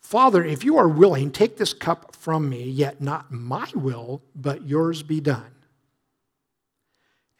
Father, 0.00 0.42
if 0.44 0.64
you 0.64 0.78
are 0.78 0.88
willing, 0.88 1.30
take 1.30 1.58
this 1.58 1.74
cup 1.74 2.16
from 2.16 2.48
me, 2.48 2.64
yet 2.64 3.00
not 3.00 3.30
my 3.30 3.68
will, 3.74 4.22
but 4.34 4.66
yours 4.66 5.02
be 5.02 5.20
done. 5.20 5.54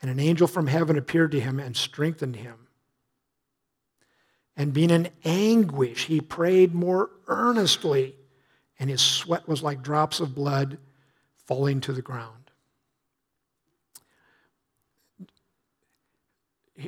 And 0.03 0.11
an 0.11 0.21
angel 0.21 0.47
from 0.47 0.67
heaven 0.67 0.97
appeared 0.97 1.33
to 1.33 1.41
him 1.41 1.59
and 1.59 1.77
strengthened 1.77 2.37
him. 2.37 2.69
And 4.57 4.75
being 4.75 4.91
in 4.91 5.09
anguish, 5.25 6.07
he 6.07 6.21
prayed 6.21 6.75
more 6.75 7.11
earnestly, 7.27 8.17
and 8.79 8.91
his 8.91 9.01
sweat 9.01 9.49
was 9.49 9.63
like 9.63 9.83
drops 9.83 10.21
of 10.21 10.35
blood 10.35 10.79
falling 11.47 11.81
to 11.83 11.93
the 11.93 12.03
ground. 12.03 12.38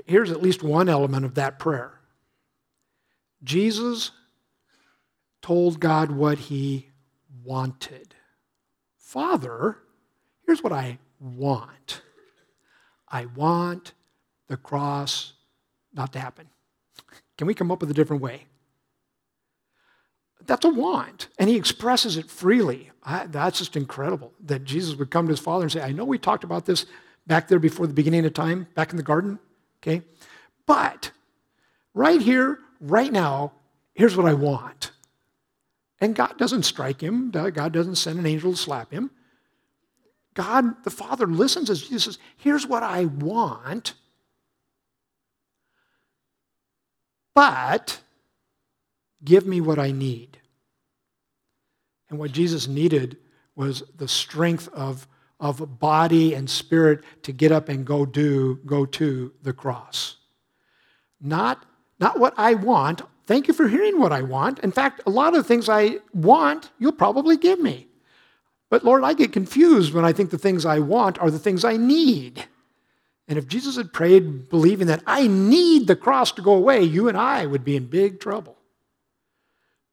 Here's 0.07 0.31
at 0.31 0.41
least 0.41 0.63
one 0.63 0.89
element 0.89 1.25
of 1.25 1.35
that 1.35 1.59
prayer 1.59 1.99
Jesus 3.43 4.13
told 5.43 5.81
God 5.81 6.13
what 6.13 6.39
he 6.39 6.91
wanted. 7.43 8.15
Father, 8.97 9.79
here's 10.47 10.63
what 10.63 10.73
I 10.73 10.99
want 11.19 12.03
I 13.09 13.27
want 13.27 13.93
the 14.47 14.57
cross 14.57 15.33
not 15.93 16.13
to 16.13 16.21
happen. 16.21 16.47
Can 17.37 17.49
we 17.49 17.55
come 17.55 17.73
up 17.73 17.81
with 17.81 17.91
a 17.91 17.95
different 17.95 18.23
way? 18.23 18.47
That's 20.47 20.65
a 20.65 20.69
want. 20.69 21.29
And 21.39 21.51
he 21.51 21.57
expresses 21.57 22.17
it 22.17 22.31
freely. 22.31 22.91
I, 23.03 23.27
that's 23.27 23.59
just 23.59 23.77
incredible 23.77 24.33
that 24.45 24.65
Jesus 24.65 24.95
would 24.97 25.11
come 25.11 25.27
to 25.27 25.33
his 25.33 25.41
father 25.41 25.65
and 25.65 25.73
say, 25.73 25.83
I 25.83 25.93
know 25.93 26.05
we 26.05 26.19
talked 26.19 26.45
about 26.45 26.67
this 26.67 26.87
back 27.27 27.49
there 27.49 27.59
before 27.59 27.87
the 27.87 27.95
beginning 27.95 28.25
of 28.25 28.35
time, 28.35 28.69
back 28.75 28.91
in 28.91 28.97
the 28.97 29.03
garden, 29.03 29.39
okay? 29.83 30.03
But 30.67 31.11
right 31.95 32.21
here, 32.21 32.59
right 32.81 33.13
now, 33.13 33.53
here's 33.95 34.17
what 34.17 34.27
I 34.27 34.35
want. 34.35 34.93
And 36.01 36.15
God 36.15 36.39
doesn't 36.39 36.63
strike 36.63 37.01
him, 37.01 37.31
God 37.31 37.73
doesn't 37.73 37.97
send 37.97 38.19
an 38.19 38.27
angel 38.27 38.53
to 38.53 38.57
slap 38.57 38.91
him. 38.91 39.11
God, 40.35 40.85
the 40.85 40.91
Father, 40.91 41.27
listens 41.27 41.69
as 41.69 41.83
Jesus 41.83 42.05
says, 42.05 42.19
Here's 42.37 42.67
what 42.67 42.83
I 42.83 43.05
want, 43.07 43.95
but 47.35 48.01
give 49.25 49.47
me 49.47 49.61
what 49.61 49.79
I 49.79 49.91
need. 49.91 50.39
And 52.09 52.19
what 52.19 52.33
Jesus 52.33 52.69
needed 52.69 53.19
was 53.55 53.83
the 53.97 54.09
strength 54.09 54.69
of, 54.73 55.07
of 55.41 55.81
body 55.81 56.35
and 56.35 56.49
spirit 56.49 57.03
to 57.23 57.33
get 57.33 57.51
up 57.51 57.69
and 57.69 57.85
go 57.85 58.07
do, 58.07 58.61
go 58.67 58.87
to 58.87 59.33
the 59.43 59.53
cross. 59.53 60.17
Not, 61.21 61.65
not 61.99 62.19
what 62.19 62.35
I 62.37 62.55
want, 62.55 63.03
Thank 63.31 63.47
you 63.47 63.55
for 63.55 63.69
hearing 63.69 64.01
what 64.01 64.11
I 64.11 64.23
want. 64.23 64.59
In 64.59 64.73
fact, 64.73 65.03
a 65.07 65.11
lot 65.11 65.29
of 65.29 65.35
the 65.35 65.45
things 65.45 65.69
I 65.69 65.99
want, 66.13 66.73
you'll 66.81 66.91
probably 66.91 67.37
give 67.37 67.61
me. 67.61 67.87
But 68.71 68.85
Lord, 68.85 69.05
I 69.05 69.13
get 69.13 69.33
confused 69.33 69.95
when 69.95 70.05
I 70.05 70.13
think 70.13 70.31
the 70.31 70.37
things 70.37 70.67
I 70.67 70.81
want 70.81 71.17
are 71.21 71.31
the 71.31 71.39
things 71.39 71.65
I 71.65 71.77
need. 71.77 72.45
And 73.29 73.39
if 73.39 73.47
Jesus 73.47 73.77
had 73.77 73.93
prayed 73.93 74.49
believing 74.49 74.89
that 74.89 75.05
I 75.07 75.29
need 75.29 75.87
the 75.87 75.95
cross 75.95 76.33
to 76.33 76.43
go 76.43 76.55
away, 76.55 76.83
you 76.83 77.07
and 77.07 77.17
I 77.17 77.47
would 77.47 77.65
be 77.65 77.77
in 77.77 77.87
big 77.87 78.19
trouble. 78.19 78.57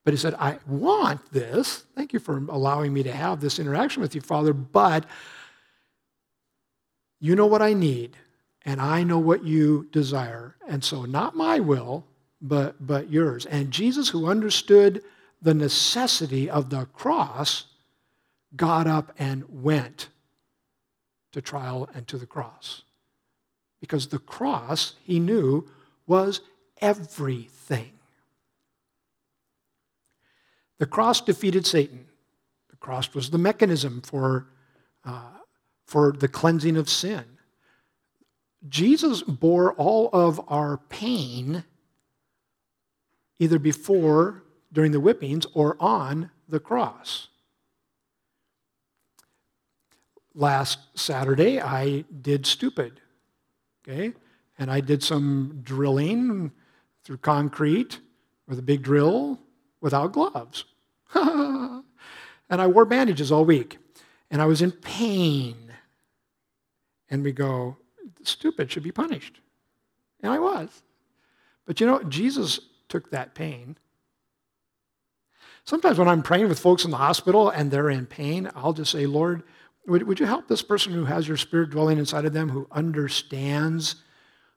But 0.03 0.15
he 0.15 0.17
said, 0.17 0.33
I 0.33 0.57
want 0.65 1.31
this. 1.31 1.83
Thank 1.95 2.13
you 2.13 2.19
for 2.19 2.37
allowing 2.37 2.91
me 2.91 3.03
to 3.03 3.11
have 3.11 3.39
this 3.39 3.59
interaction 3.59 4.01
with 4.01 4.15
you, 4.15 4.21
Father, 4.21 4.51
but 4.51 5.05
you 7.19 7.35
know 7.35 7.45
what 7.45 7.61
I 7.61 7.73
need, 7.73 8.17
and 8.63 8.81
I 8.81 9.03
know 9.03 9.19
what 9.19 9.43
you 9.43 9.87
desire. 9.91 10.55
And 10.67 10.83
so, 10.83 11.03
not 11.03 11.35
my 11.35 11.59
will, 11.59 12.05
but, 12.41 12.75
but 12.85 13.09
yours. 13.09 13.45
And 13.45 13.71
Jesus, 13.71 14.09
who 14.09 14.27
understood 14.27 15.03
the 15.41 15.53
necessity 15.53 16.49
of 16.49 16.69
the 16.69 16.85
cross, 16.85 17.65
got 18.55 18.87
up 18.87 19.13
and 19.17 19.43
went 19.49 20.09
to 21.31 21.41
trial 21.41 21.89
and 21.93 22.07
to 22.07 22.17
the 22.17 22.25
cross. 22.25 22.83
Because 23.79 24.07
the 24.07 24.19
cross, 24.19 24.95
he 25.03 25.19
knew, 25.19 25.69
was 26.05 26.41
everything. 26.81 27.91
The 30.79 30.85
cross 30.85 31.21
defeated 31.21 31.65
Satan. 31.65 32.05
The 32.69 32.75
cross 32.77 33.13
was 33.13 33.29
the 33.29 33.37
mechanism 33.37 34.01
for, 34.01 34.47
uh, 35.03 35.36
for 35.87 36.11
the 36.11 36.27
cleansing 36.27 36.77
of 36.77 36.89
sin. 36.89 37.23
Jesus 38.67 39.23
bore 39.23 39.73
all 39.73 40.09
of 40.13 40.39
our 40.47 40.77
pain 40.89 41.63
either 43.39 43.57
before, 43.57 44.43
during 44.73 44.91
the 44.91 44.99
whippings, 44.99 45.45
or 45.53 45.77
on 45.79 46.29
the 46.49 46.59
cross. 46.59 47.29
Last 50.33 50.79
Saturday, 50.95 51.61
I 51.61 52.03
did 52.21 52.45
stupid, 52.45 52.99
okay? 53.87 54.13
And 54.59 54.71
I 54.71 54.81
did 54.81 55.01
some 55.01 55.61
drilling 55.63 56.51
through 57.03 57.17
concrete 57.17 57.99
with 58.47 58.59
a 58.59 58.63
big 58.63 58.81
drill 58.83 59.39
without 59.81 60.11
gloves. 60.11 60.65
and 61.13 61.83
I 62.49 62.67
wore 62.67 62.85
bandages 62.85 63.31
all 63.31 63.45
week. 63.45 63.77
And 64.29 64.41
I 64.41 64.45
was 64.45 64.61
in 64.61 64.71
pain. 64.71 65.66
And 67.09 67.23
we 67.23 67.31
go, 67.31 67.77
stupid 68.23 68.71
should 68.71 68.83
be 68.83 68.91
punished. 68.91 69.39
And 70.21 70.31
I 70.31 70.39
was. 70.39 70.83
But 71.65 71.79
you 71.79 71.87
know, 71.87 72.01
Jesus 72.03 72.59
took 72.89 73.11
that 73.11 73.35
pain. 73.35 73.77
Sometimes 75.63 75.97
when 75.97 76.07
I'm 76.07 76.23
praying 76.23 76.47
with 76.47 76.59
folks 76.59 76.85
in 76.85 76.91
the 76.91 76.97
hospital 76.97 77.49
and 77.49 77.69
they're 77.69 77.89
in 77.89 78.05
pain, 78.05 78.49
I'll 78.55 78.73
just 78.73 78.91
say, 78.91 79.05
Lord, 79.05 79.43
would, 79.85 80.03
would 80.03 80.19
you 80.19 80.25
help 80.25 80.47
this 80.47 80.61
person 80.61 80.93
who 80.93 81.05
has 81.05 81.27
your 81.27 81.37
spirit 81.37 81.71
dwelling 81.71 81.97
inside 81.97 82.25
of 82.25 82.33
them, 82.33 82.49
who 82.49 82.67
understands 82.71 83.95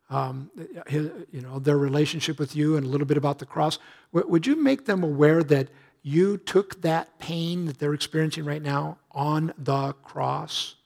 um, 0.08 0.50
his, 0.86 1.10
you 1.32 1.40
know, 1.40 1.58
their 1.58 1.78
relationship 1.78 2.38
with 2.38 2.54
you 2.54 2.76
and 2.76 2.86
a 2.86 2.88
little 2.88 3.06
bit 3.06 3.16
about 3.16 3.38
the 3.38 3.46
cross? 3.46 3.78
Would 4.12 4.46
you 4.46 4.56
make 4.56 4.86
them 4.86 5.02
aware 5.02 5.42
that 5.44 5.68
you 6.02 6.36
took 6.36 6.80
that 6.82 7.18
pain 7.18 7.66
that 7.66 7.78
they're 7.78 7.94
experiencing 7.94 8.44
right 8.44 8.62
now 8.62 8.98
on 9.10 9.52
the 9.58 9.92
cross? 10.04 10.76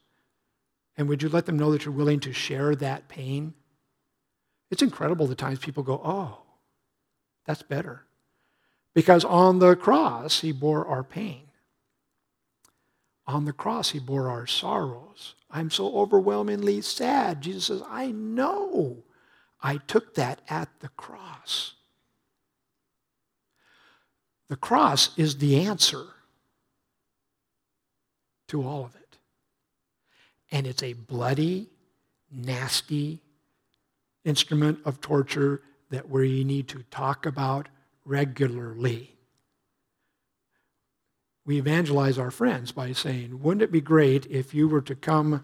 And 0.97 1.09
would 1.09 1.23
you 1.23 1.29
let 1.29 1.47
them 1.47 1.59
know 1.59 1.73
that 1.73 1.85
you're 1.85 1.95
willing 1.95 2.21
to 2.21 2.33
share 2.33 2.75
that 2.77 3.09
pain? 3.09 3.55
It's 4.71 4.83
incredible 4.83 5.27
the 5.27 5.35
times 5.35 5.59
people 5.59 5.83
go, 5.83 6.01
oh, 6.05 6.43
that's 7.47 7.63
better. 7.63 8.05
Because 8.95 9.25
on 9.25 9.59
the 9.59 9.75
cross, 9.75 10.41
he 10.41 10.53
bore 10.53 10.87
our 10.87 11.03
pain. 11.03 11.49
On 13.27 13.45
the 13.45 13.53
cross, 13.53 13.91
he 13.91 13.99
bore 13.99 14.29
our 14.29 14.47
sorrows. 14.47 15.35
I'm 15.51 15.71
so 15.71 15.97
overwhelmingly 15.97 16.81
sad. 16.81 17.41
Jesus 17.41 17.67
says, 17.67 17.83
I 17.89 18.13
know 18.13 19.05
I 19.63 19.79
took 19.79 20.15
that 20.15 20.43
at 20.49 20.69
the 20.81 20.89
cross. 20.91 21.75
The 24.49 24.57
cross 24.57 25.17
is 25.19 25.39
the 25.39 25.61
answer 25.61 26.05
to 28.49 28.63
all 28.63 28.85
of 28.85 28.95
it. 28.95 29.04
And 30.55 30.69
it's 30.69 30.85
a 30.85 30.93
bloody, 30.93 31.69
nasty 32.31 33.21
instrument 34.25 34.79
of 34.85 35.01
torture 35.01 35.63
that 35.91 36.09
we 36.09 36.45
need 36.45 36.69
to 36.69 36.85
talk 36.93 37.27
about 37.27 37.69
regularly. 38.05 39.17
We 41.45 41.59
evangelize 41.59 42.21
our 42.21 42.31
friends 42.31 42.71
by 42.71 42.93
saying, 42.93 43.43
Wouldn't 43.43 43.63
it 43.63 43.73
be 43.73 43.81
great 43.81 44.27
if 44.27 44.55
you 44.55 44.69
were 44.69 44.81
to 44.83 44.95
come 44.95 45.43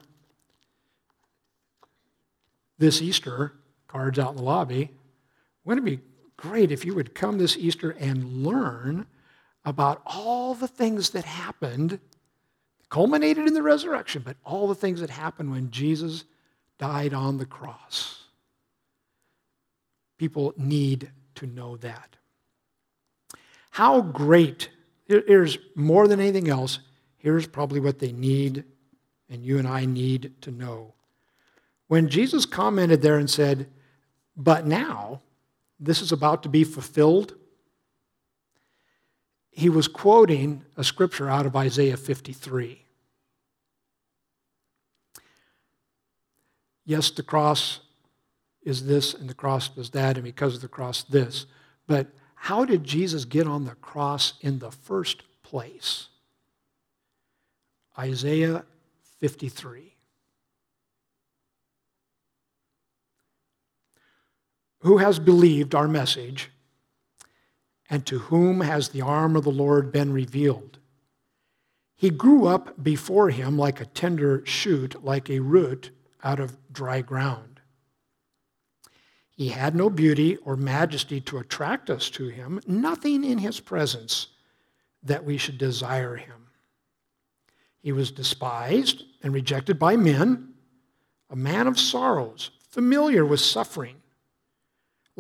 this 2.79 3.03
Easter, 3.03 3.55
cards 3.89 4.17
out 4.17 4.31
in 4.31 4.37
the 4.37 4.45
lobby? 4.45 4.93
Wouldn't 5.65 5.89
it 5.89 5.91
be 5.91 6.05
great 6.37 6.71
if 6.71 6.85
you 6.85 6.95
would 6.95 7.17
come 7.17 7.39
this 7.39 7.57
Easter 7.57 7.91
and 7.99 8.45
learn 8.45 9.07
about 9.65 10.03
all 10.07 10.55
the 10.55 10.69
things 10.69 11.11
that 11.11 11.25
happened, 11.25 11.99
culminated 12.91 13.47
in 13.47 13.55
the 13.55 13.63
resurrection, 13.63 14.23
but 14.25 14.37
all 14.45 14.69
the 14.69 14.75
things 14.75 15.01
that 15.01 15.11
happened 15.11 15.51
when 15.51 15.71
Jesus 15.71 16.25
died 16.79 17.15
on 17.15 17.39
the 17.39 17.47
cross? 17.47 18.25
People 20.19 20.53
need 20.59 21.11
to 21.37 21.47
know 21.47 21.77
that. 21.79 22.17
How 23.71 24.03
great, 24.03 24.69
here's 25.07 25.57
more 25.75 26.07
than 26.09 26.21
anything 26.21 26.49
else, 26.49 26.81
here's 27.17 27.47
probably 27.47 27.81
what 27.81 28.01
they 28.01 28.13
need, 28.13 28.65
and 29.31 29.45
you 29.45 29.59
and 29.59 29.67
I 29.67 29.87
need 29.87 30.35
to 30.43 30.51
know. 30.51 30.95
When 31.87 32.09
Jesus 32.09 32.45
commented 32.45 33.01
there 33.01 33.17
and 33.17 33.31
said, 33.31 33.69
But 34.37 34.67
now, 34.67 35.23
this 35.79 36.03
is 36.03 36.13
about 36.13 36.43
to 36.43 36.49
be 36.49 36.65
fulfilled, 36.65 37.35
he 39.51 39.69
was 39.69 39.89
quoting 39.89 40.65
a 40.77 40.85
scripture 40.85 41.29
out 41.29 41.47
of 41.47 41.57
Isaiah 41.57 41.97
53. 41.97 42.85
Yes, 46.85 47.11
the 47.11 47.23
cross 47.23 47.81
is 48.63 48.87
this 48.87 49.15
and 49.15 49.29
the 49.29 49.35
cross 49.35 49.69
does 49.69 49.91
that, 49.91 50.17
and 50.17 50.25
because 50.25 50.55
of 50.57 50.61
the 50.61 50.69
cross, 50.69 51.03
this. 51.03 51.47
But 51.87 52.09
how 52.35 52.65
did 52.65 52.85
Jesus 52.85 53.25
get 53.25 53.47
on 53.47 53.65
the 53.65 53.75
cross 53.77 54.35
in 54.41 54.59
the 54.59 54.71
first 54.71 55.23
place? 55.43 56.09
Isaiah 57.99 58.65
53. 59.21 59.95
Who 64.81 64.97
has 64.99 65.19
believed 65.19 65.75
our 65.75 65.89
message, 65.89 66.51
and 67.91 68.07
to 68.07 68.21
whom 68.21 68.61
has 68.61 68.89
the 68.89 69.03
arm 69.03 69.37
of 69.37 69.45
the 69.45 69.51
Lord 69.51 69.91
been 69.93 70.13
revealed? 70.13 70.79
He 71.97 72.09
grew 72.09 72.47
up 72.47 72.83
before 72.83 73.29
him 73.29 73.59
like 73.59 73.81
a 73.81 73.87
tender 73.87 74.43
shoot, 74.47 75.05
like 75.05 75.29
a 75.29 75.41
root 75.41 75.91
out 76.23 76.41
of 76.41 76.57
dry 76.73 77.03
ground. 77.03 77.61
He 79.37 79.49
had 79.49 79.75
no 79.75 79.91
beauty 79.91 80.37
or 80.37 80.57
majesty 80.57 81.21
to 81.23 81.39
attract 81.39 81.91
us 81.91 82.09
to 82.11 82.29
him, 82.29 82.61
nothing 82.67 83.25
in 83.25 83.39
his 83.39 83.59
presence 83.59 84.29
that 85.03 85.25
we 85.25 85.37
should 85.37 85.59
desire 85.59 86.17
him. 86.17 86.49
He 87.83 87.93
was 87.93 88.11
despised 88.11 89.05
and 89.23 89.33
rejected 89.33 89.79
by 89.79 89.97
men, 89.97 90.55
a 91.31 91.37
man 91.37 91.67
of 91.67 91.79
sorrows, 91.79 92.51
familiar 92.69 93.25
with 93.25 93.41
suffering, 93.41 94.00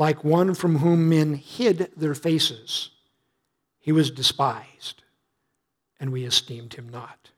like 0.01 0.25
one 0.25 0.55
from 0.55 0.79
whom 0.79 1.11
men 1.11 1.35
hid 1.35 1.93
their 1.95 2.15
faces. 2.15 2.89
He 3.79 3.93
was 3.93 4.11
despised, 4.11 5.03
and 6.01 6.11
we 6.11 6.25
esteemed 6.25 6.73
him 6.73 6.89
not. 6.89 7.33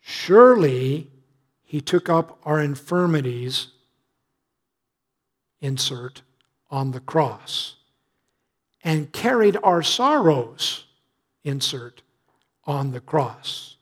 Surely 0.00 1.08
he 1.62 1.80
took 1.80 2.08
up 2.08 2.40
our 2.44 2.60
infirmities 2.60 3.68
insert 5.60 6.22
on 6.72 6.90
the 6.90 6.98
cross 6.98 7.76
and 8.82 9.12
carried 9.12 9.56
our 9.62 9.84
sorrows 9.84 10.86
insert 11.44 12.02
on 12.64 12.90
the 12.90 13.00
cross. 13.00 13.76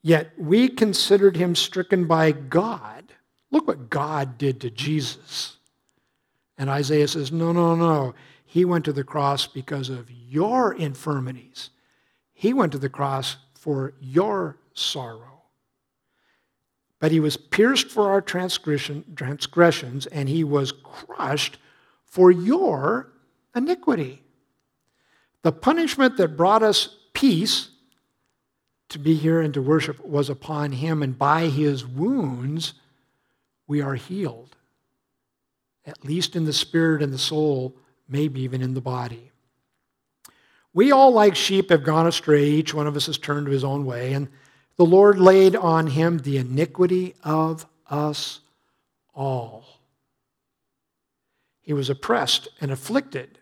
Yet 0.00 0.32
we 0.38 0.70
considered 0.70 1.36
him 1.36 1.54
stricken 1.54 2.06
by 2.06 2.32
God. 2.32 3.12
Look 3.50 3.68
what 3.68 3.90
God 3.90 4.38
did 4.38 4.58
to 4.62 4.70
Jesus. 4.70 5.58
And 6.58 6.70
Isaiah 6.70 7.08
says, 7.08 7.32
No, 7.32 7.52
no, 7.52 7.74
no. 7.74 8.14
He 8.44 8.64
went 8.64 8.84
to 8.84 8.92
the 8.92 9.04
cross 9.04 9.46
because 9.46 9.88
of 9.88 10.10
your 10.10 10.74
infirmities. 10.74 11.70
He 12.32 12.52
went 12.52 12.72
to 12.72 12.78
the 12.78 12.88
cross 12.88 13.36
for 13.54 13.94
your 14.00 14.58
sorrow. 14.74 15.42
But 16.98 17.12
he 17.12 17.20
was 17.20 17.36
pierced 17.36 17.88
for 17.88 18.10
our 18.10 18.20
transgression, 18.20 19.04
transgressions, 19.16 20.06
and 20.06 20.28
he 20.28 20.44
was 20.44 20.72
crushed 20.72 21.58
for 22.04 22.30
your 22.30 23.12
iniquity. 23.56 24.22
The 25.42 25.52
punishment 25.52 26.16
that 26.18 26.36
brought 26.36 26.62
us 26.62 26.96
peace 27.12 27.70
to 28.90 28.98
be 28.98 29.14
here 29.14 29.40
and 29.40 29.54
to 29.54 29.62
worship 29.62 30.04
was 30.04 30.28
upon 30.28 30.72
him, 30.72 31.02
and 31.02 31.18
by 31.18 31.46
his 31.46 31.86
wounds 31.86 32.74
we 33.66 33.80
are 33.80 33.94
healed, 33.94 34.56
at 35.86 36.04
least 36.04 36.36
in 36.36 36.44
the 36.44 36.52
spirit 36.52 37.02
and 37.02 37.12
the 37.12 37.18
soul, 37.18 37.76
maybe 38.08 38.40
even 38.42 38.62
in 38.62 38.74
the 38.74 38.80
body. 38.80 39.30
We 40.74 40.92
all, 40.92 41.12
like 41.12 41.36
sheep, 41.36 41.70
have 41.70 41.84
gone 41.84 42.06
astray. 42.06 42.46
Each 42.46 42.72
one 42.72 42.86
of 42.86 42.96
us 42.96 43.06
has 43.06 43.18
turned 43.18 43.46
to 43.46 43.52
his 43.52 43.64
own 43.64 43.84
way, 43.84 44.12
and 44.12 44.28
the 44.76 44.86
Lord 44.86 45.18
laid 45.18 45.54
on 45.54 45.88
him 45.88 46.18
the 46.18 46.38
iniquity 46.38 47.14
of 47.22 47.66
us 47.90 48.40
all. 49.14 49.66
He 51.60 51.72
was 51.72 51.90
oppressed 51.90 52.48
and 52.60 52.70
afflicted, 52.70 53.38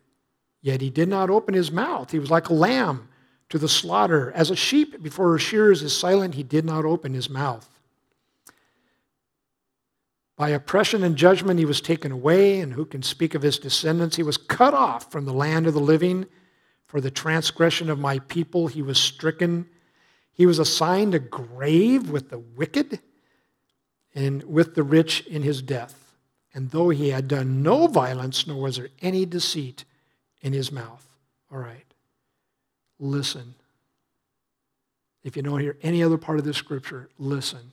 yet 0.60 0.80
he 0.80 0.90
did 0.90 1.08
not 1.08 1.30
open 1.30 1.54
his 1.54 1.70
mouth. 1.70 2.10
He 2.10 2.18
was 2.18 2.30
like 2.30 2.48
a 2.48 2.54
lamb 2.54 3.08
to 3.48 3.58
the 3.58 3.68
slaughter. 3.68 4.32
As 4.34 4.50
a 4.50 4.56
sheep 4.56 5.02
before 5.02 5.30
her 5.30 5.38
shearers 5.38 5.82
is 5.82 5.96
silent, 5.96 6.34
he 6.34 6.42
did 6.42 6.64
not 6.64 6.84
open 6.84 7.14
his 7.14 7.30
mouth. 7.30 7.79
By 10.40 10.48
oppression 10.48 11.04
and 11.04 11.16
judgment 11.16 11.58
he 11.58 11.66
was 11.66 11.82
taken 11.82 12.10
away, 12.10 12.60
and 12.60 12.72
who 12.72 12.86
can 12.86 13.02
speak 13.02 13.34
of 13.34 13.42
his 13.42 13.58
descendants? 13.58 14.16
He 14.16 14.22
was 14.22 14.38
cut 14.38 14.72
off 14.72 15.12
from 15.12 15.26
the 15.26 15.34
land 15.34 15.66
of 15.66 15.74
the 15.74 15.80
living. 15.80 16.24
For 16.86 16.98
the 16.98 17.10
transgression 17.10 17.90
of 17.90 17.98
my 17.98 18.20
people 18.20 18.66
he 18.66 18.80
was 18.80 18.98
stricken. 18.98 19.68
He 20.32 20.46
was 20.46 20.58
assigned 20.58 21.14
a 21.14 21.18
grave 21.18 22.08
with 22.08 22.30
the 22.30 22.38
wicked 22.38 23.00
and 24.14 24.42
with 24.44 24.76
the 24.76 24.82
rich 24.82 25.26
in 25.26 25.42
his 25.42 25.60
death. 25.60 26.14
And 26.54 26.70
though 26.70 26.88
he 26.88 27.10
had 27.10 27.28
done 27.28 27.62
no 27.62 27.86
violence, 27.86 28.46
nor 28.46 28.62
was 28.62 28.76
there 28.76 28.88
any 29.02 29.26
deceit 29.26 29.84
in 30.40 30.54
his 30.54 30.72
mouth. 30.72 31.06
All 31.52 31.58
right. 31.58 31.84
Listen. 32.98 33.56
If 35.22 35.36
you 35.36 35.42
don't 35.42 35.60
hear 35.60 35.76
any 35.82 36.02
other 36.02 36.16
part 36.16 36.38
of 36.38 36.46
this 36.46 36.56
scripture, 36.56 37.10
listen. 37.18 37.72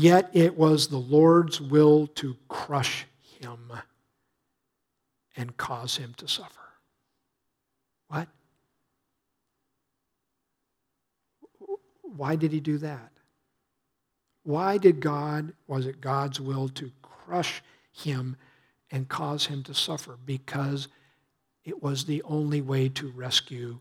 Yet 0.00 0.30
it 0.32 0.56
was 0.56 0.86
the 0.86 0.96
Lord's 0.96 1.60
will 1.60 2.06
to 2.06 2.36
crush 2.46 3.04
him 3.20 3.72
and 5.36 5.56
cause 5.56 5.96
him 5.96 6.14
to 6.18 6.28
suffer. 6.28 6.60
What? 8.06 8.28
Why 12.02 12.36
did 12.36 12.52
he 12.52 12.60
do 12.60 12.78
that? 12.78 13.10
Why 14.44 14.78
did 14.78 15.00
God, 15.00 15.52
was 15.66 15.84
it 15.84 16.00
God's 16.00 16.40
will 16.40 16.68
to 16.68 16.92
crush 17.02 17.60
him 17.90 18.36
and 18.92 19.08
cause 19.08 19.46
him 19.46 19.64
to 19.64 19.74
suffer? 19.74 20.16
Because 20.24 20.86
it 21.64 21.82
was 21.82 22.04
the 22.04 22.22
only 22.22 22.60
way 22.60 22.88
to 22.90 23.10
rescue 23.10 23.80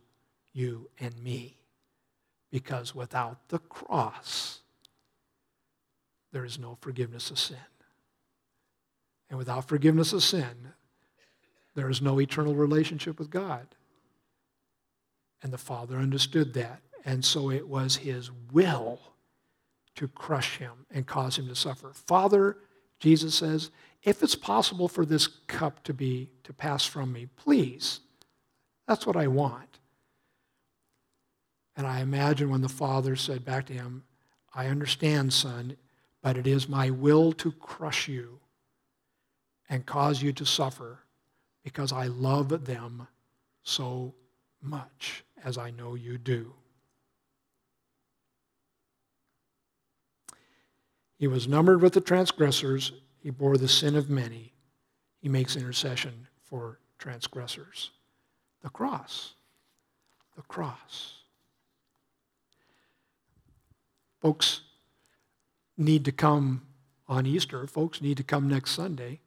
you 0.51 0.89
and 0.99 1.15
me. 1.23 1.59
Because 2.49 2.95
without 2.95 3.49
the 3.49 3.59
cross, 3.59 4.61
there 6.31 6.45
is 6.45 6.59
no 6.59 6.77
forgiveness 6.81 7.31
of 7.31 7.39
sin. 7.39 7.57
And 9.29 9.37
without 9.37 9.67
forgiveness 9.67 10.13
of 10.13 10.23
sin, 10.23 10.73
there 11.75 11.89
is 11.89 12.01
no 12.01 12.19
eternal 12.19 12.55
relationship 12.55 13.19
with 13.19 13.29
God. 13.29 13.67
And 15.43 15.53
the 15.53 15.57
Father 15.57 15.97
understood 15.97 16.53
that. 16.53 16.81
And 17.05 17.23
so 17.23 17.51
it 17.51 17.67
was 17.67 17.97
his 17.97 18.31
will 18.51 18.99
to 19.95 20.07
crush 20.07 20.57
him 20.57 20.85
and 20.91 21.05
cause 21.05 21.37
him 21.37 21.47
to 21.47 21.55
suffer. 21.55 21.91
Father, 21.93 22.57
Jesus 22.99 23.35
says, 23.35 23.71
if 24.03 24.23
it's 24.23 24.35
possible 24.35 24.87
for 24.87 25.05
this 25.05 25.27
cup 25.27 25.83
to 25.83 25.93
be 25.93 26.29
to 26.43 26.53
pass 26.53 26.85
from 26.85 27.11
me, 27.11 27.27
please. 27.35 27.99
That's 28.87 29.05
what 29.05 29.17
I 29.17 29.27
want. 29.27 29.79
And 31.75 31.85
I 31.85 31.99
imagine 31.99 32.49
when 32.49 32.61
the 32.61 32.69
father 32.69 33.15
said 33.15 33.45
back 33.45 33.65
to 33.67 33.73
him, 33.73 34.03
I 34.53 34.67
understand, 34.67 35.33
son, 35.33 35.77
but 36.27 36.35
it 36.35 36.45
is 36.45 36.67
my 36.67 36.89
will 36.89 37.31
to 37.31 37.53
crush 37.53 38.09
you 38.09 38.37
and 39.69 39.85
cause 39.85 40.21
you 40.21 40.33
to 40.33 40.45
suffer 40.45 40.99
because 41.63 41.93
I 41.93 42.07
love 42.07 42.65
them 42.65 43.07
so 43.63 44.13
much, 44.61 45.23
as 45.45 45.57
I 45.57 45.71
know 45.71 45.95
you 45.95 46.17
do. 46.17 46.51
He 51.15 51.27
was 51.27 51.47
numbered 51.47 51.81
with 51.81 51.93
the 51.93 52.01
transgressors. 52.01 52.91
He 53.19 53.29
bore 53.29 53.55
the 53.55 53.69
sin 53.69 53.95
of 53.95 54.09
many. 54.09 54.51
He 55.21 55.29
makes 55.29 55.55
intercession 55.55 56.27
for 56.41 56.79
transgressors. 56.99 57.91
The 58.63 58.69
cross. 58.69 59.33
The 60.35 60.41
cross. 60.41 61.19
Folks, 64.21 64.59
need 65.77 66.05
to 66.05 66.11
come 66.11 66.63
on 67.07 67.25
Easter. 67.25 67.65
Folks 67.67 68.01
need 68.01 68.17
to 68.17 68.23
come 68.23 68.47
next 68.47 68.71
Sunday. 68.71 69.19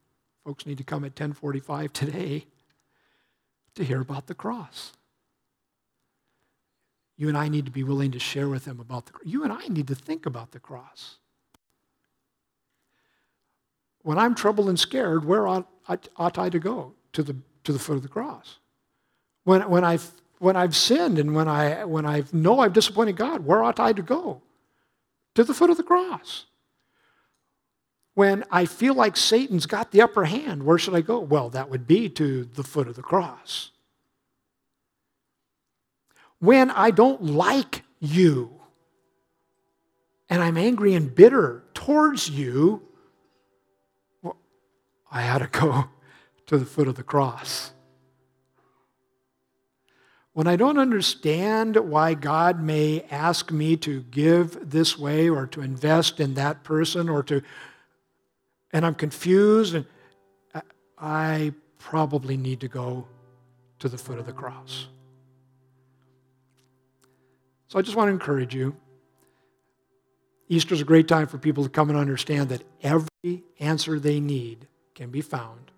Folks 0.44 0.66
need 0.66 0.78
to 0.78 0.84
come 0.84 1.04
at 1.04 1.12
1045 1.12 1.92
today 1.92 2.46
to 3.74 3.84
hear 3.84 4.00
about 4.00 4.26
the 4.26 4.34
cross. 4.34 4.92
You 7.16 7.28
and 7.28 7.36
I 7.36 7.48
need 7.48 7.66
to 7.66 7.70
be 7.70 7.84
willing 7.84 8.10
to 8.12 8.18
share 8.18 8.48
with 8.48 8.64
them 8.64 8.80
about 8.80 9.06
the 9.06 9.12
You 9.24 9.44
and 9.44 9.52
I 9.52 9.66
need 9.68 9.86
to 9.88 9.94
think 9.94 10.24
about 10.26 10.52
the 10.52 10.58
cross. 10.58 11.16
When 14.02 14.18
I'm 14.18 14.34
troubled 14.34 14.68
and 14.68 14.78
scared, 14.78 15.26
where 15.26 15.46
ought, 15.46 15.68
ought 16.16 16.38
I 16.38 16.48
to 16.48 16.58
go? 16.58 16.94
To 17.14 17.22
the, 17.22 17.36
to 17.64 17.72
the 17.72 17.78
foot 17.78 17.96
of 17.96 18.02
the 18.02 18.08
cross. 18.08 18.58
When, 19.44 19.68
when, 19.68 19.84
I've, 19.84 20.10
when 20.38 20.56
I've 20.56 20.74
sinned 20.76 21.18
and 21.18 21.34
when 21.34 21.48
I, 21.48 21.84
when 21.84 22.06
I 22.06 22.24
know 22.32 22.60
I've 22.60 22.72
disappointed 22.72 23.16
God, 23.16 23.44
where 23.44 23.62
ought 23.62 23.80
I 23.80 23.92
to 23.92 24.02
go? 24.02 24.40
To 25.40 25.44
the 25.44 25.55
foot 25.55 25.70
of 25.70 25.79
the 25.79 25.83
cross. 25.83 26.44
When 28.14 28.44
I 28.50 28.66
feel 28.66 28.92
like 28.92 29.16
Satan's 29.16 29.64
got 29.64 29.90
the 29.90 30.03
upper 30.03 30.24
hand, 30.24 30.64
where 30.64 30.76
should 30.76 30.94
I 30.94 31.00
go? 31.00 31.18
Well, 31.18 31.48
that 31.50 31.70
would 31.70 31.87
be 31.87 32.11
to 32.11 32.44
the 32.44 32.62
foot 32.62 32.88
of 32.88 32.94
the 32.96 33.03
cross. 33.03 33.70
When 36.38 36.70
I 36.70 36.90
don't 36.90 37.24
like 37.24 37.85
you 38.00 38.61
and 40.29 40.42
I'm 40.42 40.59
angry 40.59 40.92
and 40.94 41.14
bitter 41.14 41.64
towards 41.72 42.29
you, 42.29 42.83
well, 44.22 44.37
I 45.11 45.29
ought 45.31 45.38
to 45.38 45.46
go 45.46 45.85
to 46.46 46.59
the 46.59 46.66
foot 46.66 46.88
of 46.88 46.96
the 46.96 47.03
cross 47.03 47.72
when 50.32 50.46
I 50.46 50.56
don't 50.56 50.78
understand 50.78 51.76
why 51.76 52.14
God 52.14 52.62
may 52.62 53.04
ask 53.10 53.50
me 53.50 53.76
to 53.78 54.02
give 54.02 54.70
this 54.70 54.98
way 54.98 55.28
or 55.28 55.46
to 55.48 55.60
invest 55.60 56.20
in 56.20 56.34
that 56.34 56.62
person 56.62 57.08
or 57.08 57.22
to, 57.24 57.42
and 58.72 58.86
I'm 58.86 58.94
confused, 58.94 59.74
and 59.74 59.84
I 60.96 61.52
probably 61.78 62.36
need 62.36 62.60
to 62.60 62.68
go 62.68 63.08
to 63.80 63.88
the 63.88 63.98
foot 63.98 64.18
of 64.18 64.26
the 64.26 64.32
cross. 64.32 64.86
So 67.68 67.78
I 67.78 67.82
just 67.82 67.96
want 67.96 68.08
to 68.08 68.12
encourage 68.12 68.54
you. 68.54 68.76
Easter 70.48 70.74
is 70.74 70.80
a 70.80 70.84
great 70.84 71.06
time 71.06 71.26
for 71.26 71.38
people 71.38 71.62
to 71.64 71.70
come 71.70 71.88
and 71.90 71.98
understand 71.98 72.48
that 72.48 72.62
every 72.82 73.42
answer 73.60 73.98
they 73.98 74.20
need 74.20 74.66
can 74.94 75.10
be 75.10 75.20
found 75.20 75.70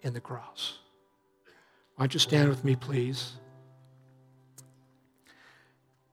in 0.00 0.12
the 0.12 0.20
cross. 0.20 0.78
Why 1.96 2.04
don't 2.04 2.14
you 2.14 2.20
stand 2.20 2.48
with 2.48 2.64
me, 2.64 2.74
please? 2.76 3.32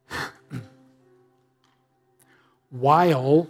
while 2.70 3.50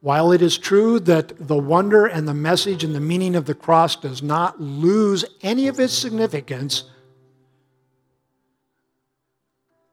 while 0.00 0.32
it 0.32 0.42
is 0.42 0.58
true 0.58 0.98
that 0.98 1.46
the 1.46 1.56
wonder 1.56 2.06
and 2.06 2.26
the 2.26 2.34
message 2.34 2.82
and 2.82 2.92
the 2.92 3.00
meaning 3.00 3.36
of 3.36 3.44
the 3.44 3.54
cross 3.54 3.94
does 3.94 4.20
not 4.20 4.60
lose 4.60 5.24
any 5.42 5.68
of 5.68 5.78
its 5.78 5.92
significance 5.92 6.84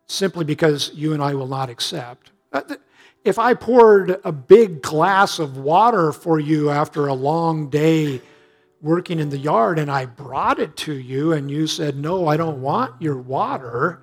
simply 0.08 0.44
because 0.44 0.92
you 0.96 1.13
and 1.13 1.22
I 1.22 1.36
will 1.36 1.48
not 1.48 1.70
accept. 1.70 2.32
Uh, 2.52 2.63
if 3.24 3.38
I 3.38 3.54
poured 3.54 4.20
a 4.24 4.32
big 4.32 4.82
glass 4.82 5.38
of 5.38 5.58
water 5.58 6.12
for 6.12 6.39
you 6.39 6.72
after 6.72 7.06
a 7.06 7.13
long 7.13 7.70
day 7.70 8.20
working 8.82 9.20
in 9.20 9.30
the 9.30 9.38
yard 9.38 9.80
and 9.80 9.92
I 9.92 10.06
brought 10.06 10.60
it 10.60 10.76
to 10.78 10.94
you 10.94 11.34
and 11.34 11.50
you 11.52 11.68
said, 11.68 11.98
No, 11.98 12.28
I 12.28 12.38
don't 12.38 12.62
want 12.62 13.02
your 13.02 13.18
water, 13.18 14.02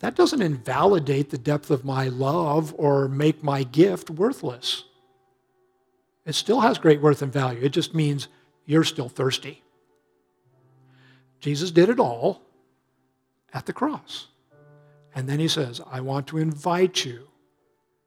that 0.00 0.14
doesn't 0.14 0.42
invalidate 0.42 1.30
the 1.30 1.38
depth 1.38 1.70
of 1.70 1.84
my 1.84 2.08
love 2.08 2.74
or 2.76 3.08
make 3.08 3.42
my 3.42 3.64
gift 3.64 4.10
worthless. 4.10 4.84
It 6.24 6.34
still 6.34 6.60
has 6.60 6.78
great 6.78 7.00
worth 7.00 7.22
and 7.22 7.32
value. 7.32 7.60
It 7.62 7.70
just 7.70 7.94
means 7.94 8.28
you're 8.66 8.84
still 8.84 9.08
thirsty. 9.08 9.62
Jesus 11.40 11.70
did 11.70 11.88
it 11.88 11.98
all 11.98 12.42
at 13.52 13.66
the 13.66 13.72
cross. 13.72 14.28
And 15.14 15.28
then 15.28 15.40
he 15.40 15.48
says, 15.48 15.80
I 15.90 16.00
want 16.00 16.26
to 16.28 16.38
invite 16.38 17.04
you. 17.04 17.28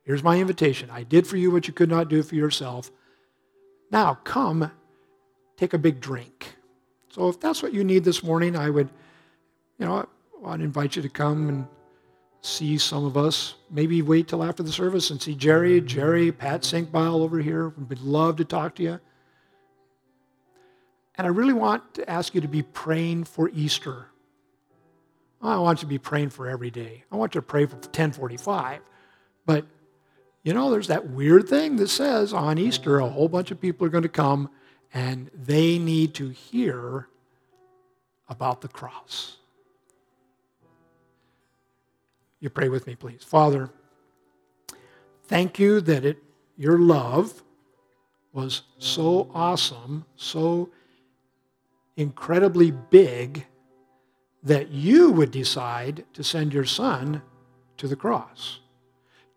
Here's 0.04 0.24
my 0.24 0.40
invitation. 0.40 0.90
I 0.90 1.04
did 1.04 1.28
for 1.28 1.38
you 1.38 1.52
what 1.52 1.68
you 1.68 1.74
could 1.74 1.90
not 1.90 2.10
do 2.10 2.24
for 2.24 2.36
yourself. 2.36 2.92
Now 3.92 4.16
come 4.24 4.72
take 5.62 5.74
a 5.76 5.78
big 5.78 6.02
drink. 6.02 6.56
So 7.10 7.30
if 7.30 7.40
that's 7.40 7.62
what 7.62 7.72
you 7.72 7.84
need 7.84 8.04
this 8.04 8.24
morning, 8.24 8.56
I 8.56 8.72
would, 8.72 8.90
you 9.78 9.86
know, 9.86 10.08
I'd 10.44 10.60
invite 10.60 10.96
you 10.96 11.04
to 11.04 11.10
come 11.10 11.50
and 11.50 11.68
see 12.42 12.80
some 12.80 13.06
of 13.06 13.16
us. 13.16 13.54
Maybe 13.70 14.02
wait 14.02 14.28
till 14.28 14.44
after 14.44 14.64
the 14.64 14.72
service 14.72 15.12
and 15.12 15.22
see 15.22 15.36
Jerry, 15.36 15.80
Jerry, 15.80 16.32
Pat 16.32 16.62
Sinkbile 16.62 17.20
over 17.20 17.38
here. 17.38 17.70
We'd 17.70 18.00
love 18.00 18.38
to 18.38 18.46
talk 18.46 18.74
to 18.76 18.84
you. 18.84 19.00
And 21.16 21.28
I 21.28 21.30
really 21.30 21.54
want 21.54 21.94
to 21.94 22.10
ask 22.10 22.34
you 22.34 22.42
to 22.42 22.48
be 22.48 22.64
praying 22.64 23.26
for 23.26 23.48
Easter. 23.50 24.08
I 25.44 25.60
want 25.60 25.80
you 25.80 25.82
to 25.82 25.90
be 25.90 26.00
praying 26.00 26.32
for 26.32 26.50
every 26.50 26.72
day. 26.72 27.04
I 27.12 27.18
want 27.18 27.36
you 27.36 27.42
to 27.42 27.46
pray 27.46 27.68
for 27.68 27.76
1045. 27.76 28.82
But, 29.46 29.66
you 30.42 30.56
know, 30.56 30.72
there's 30.72 30.88
that 30.88 31.12
weird 31.12 31.48
thing 31.48 31.76
that 31.76 31.90
says 31.90 32.34
on 32.34 32.58
Easter 32.58 32.98
a 32.98 33.08
whole 33.08 33.30
bunch 33.30 33.52
of 33.52 33.62
people 33.62 33.86
are 33.86 33.92
going 33.92 34.02
to 34.02 34.10
come 34.10 34.50
and 34.94 35.30
they 35.34 35.78
need 35.80 36.14
to 36.16 36.30
hear 36.30 37.08
about 38.28 38.62
the 38.62 38.68
cross. 38.68 39.38
You 42.40 42.50
pray 42.50 42.70
with 42.70 42.88
me, 42.88 42.96
please. 42.96 43.24
Father, 43.24 43.70
thank 45.26 45.60
you 45.60 45.80
that 45.82 46.04
it, 46.06 46.18
your 46.58 46.80
love 46.80 47.44
was 48.34 48.64
so 48.78 49.30
awesome, 49.34 50.06
so 50.16 50.70
incredibly 51.98 52.72
big, 52.72 53.46
that 54.44 54.72
you 54.72 55.12
would 55.12 55.30
decide 55.30 56.04
to 56.14 56.24
send 56.24 56.54
your 56.54 56.66
son 56.66 57.22
to 57.78 57.88
the 57.88 57.96
cross. 57.96 58.60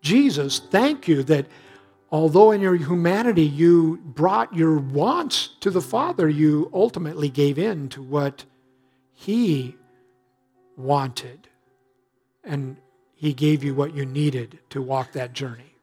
Jesus, 0.01 0.59
thank 0.59 1.07
you 1.07 1.21
that 1.23 1.45
although 2.15 2.51
in 2.51 2.61
your 2.61 2.75
humanity 2.75 3.43
you 3.43 3.97
brought 3.97 4.55
your 4.55 4.77
wants 4.77 5.49
to 5.59 5.69
the 5.69 5.81
Father, 5.81 6.29
you 6.29 6.71
ultimately 6.73 7.27
gave 7.27 7.59
in 7.59 7.89
to 7.89 8.01
what 8.01 8.45
He 9.13 9.75
wanted. 10.77 11.49
And 12.41 12.77
He 13.15 13.33
gave 13.33 13.65
you 13.65 13.75
what 13.75 13.93
you 13.93 14.05
needed 14.05 14.59
to 14.69 14.81
walk 14.81 15.11
that 15.11 15.33
journey. 15.33 15.75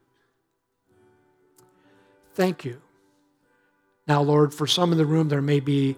Thank 2.35 2.65
you. 2.65 2.81
Now, 4.09 4.23
Lord, 4.23 4.55
for 4.55 4.67
some 4.67 4.91
in 4.91 4.97
the 4.97 5.05
room, 5.05 5.29
there 5.29 5.43
may 5.43 5.61
be 5.61 5.97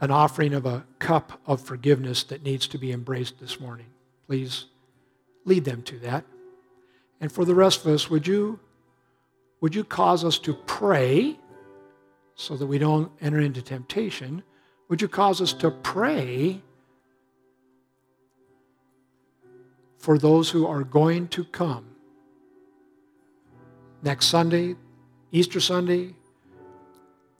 an 0.00 0.10
offering 0.10 0.54
of 0.54 0.66
a 0.66 0.84
cup 0.98 1.40
of 1.46 1.60
forgiveness 1.60 2.24
that 2.24 2.42
needs 2.42 2.66
to 2.66 2.78
be 2.78 2.90
embraced 2.90 3.38
this 3.38 3.60
morning. 3.60 3.86
Please 4.26 4.64
lead 5.44 5.64
them 5.64 5.82
to 5.82 6.00
that. 6.00 6.24
And 7.20 7.30
for 7.30 7.44
the 7.44 7.54
rest 7.54 7.86
of 7.86 7.92
us, 7.92 8.10
would 8.10 8.26
you, 8.26 8.58
would 9.60 9.74
you 9.74 9.84
cause 9.84 10.24
us 10.24 10.38
to 10.40 10.54
pray 10.54 11.38
so 12.34 12.56
that 12.56 12.66
we 12.66 12.78
don't 12.78 13.10
enter 13.20 13.40
into 13.40 13.60
temptation? 13.60 14.42
Would 14.88 15.02
you 15.02 15.08
cause 15.08 15.40
us 15.40 15.52
to 15.54 15.70
pray 15.70 16.62
for 19.98 20.18
those 20.18 20.50
who 20.50 20.66
are 20.66 20.84
going 20.84 21.28
to 21.28 21.44
come 21.44 21.86
next 24.02 24.26
Sunday, 24.26 24.76
Easter 25.32 25.60
Sunday? 25.60 26.14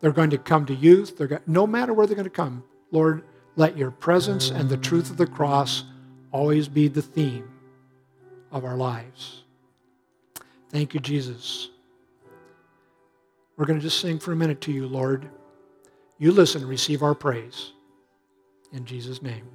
They're 0.00 0.12
going 0.12 0.30
to 0.30 0.38
come 0.38 0.66
to 0.66 0.74
youth. 0.74 1.16
They're 1.16 1.26
going, 1.26 1.42
no 1.46 1.66
matter 1.66 1.92
where 1.92 2.06
they're 2.06 2.16
going 2.16 2.24
to 2.24 2.30
come, 2.30 2.64
Lord, 2.90 3.24
let 3.56 3.76
your 3.76 3.90
presence 3.90 4.50
and 4.50 4.68
the 4.68 4.76
truth 4.76 5.10
of 5.10 5.16
the 5.16 5.26
cross 5.26 5.84
always 6.30 6.68
be 6.68 6.88
the 6.88 7.02
theme 7.02 7.48
of 8.52 8.64
our 8.64 8.76
lives. 8.76 9.42
Thank 10.70 10.94
you, 10.94 11.00
Jesus. 11.00 11.70
We're 13.58 13.66
going 13.66 13.80
to 13.80 13.82
just 13.82 14.00
sing 14.00 14.20
for 14.20 14.30
a 14.32 14.36
minute 14.36 14.60
to 14.62 14.72
you, 14.72 14.86
Lord. 14.86 15.28
You 16.16 16.30
listen, 16.30 16.60
and 16.60 16.70
receive 16.70 17.02
our 17.02 17.14
praise. 17.14 17.72
In 18.72 18.84
Jesus' 18.84 19.20
name. 19.20 19.48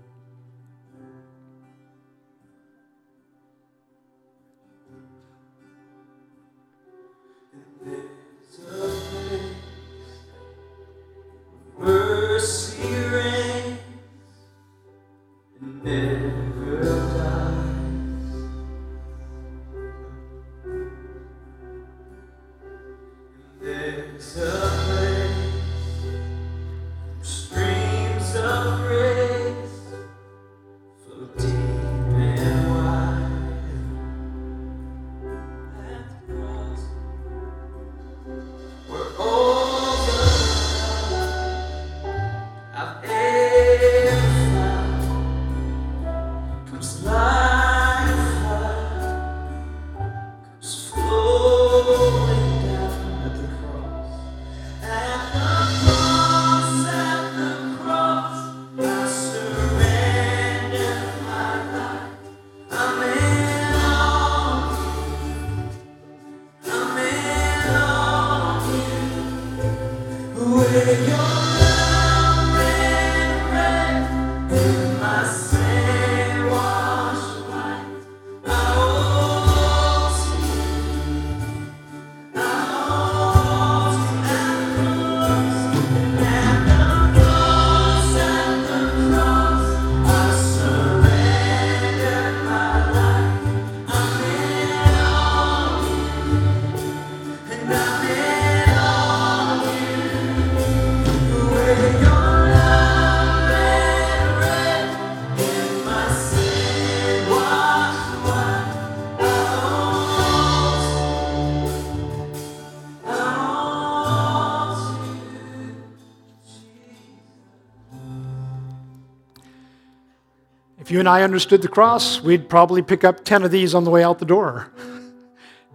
And 121.04 121.10
I 121.10 121.24
understood 121.24 121.62
the 121.62 121.68
cross, 121.68 122.22
we'd 122.22 122.48
probably 122.48 122.82
pick 122.82 123.04
up 123.04 123.26
10 123.26 123.44
of 123.44 123.52
these 123.52 123.76
on 123.76 123.84
the 123.84 123.90
way 123.90 124.06
out 124.06 124.20
the 124.20 124.26
door 124.26 124.72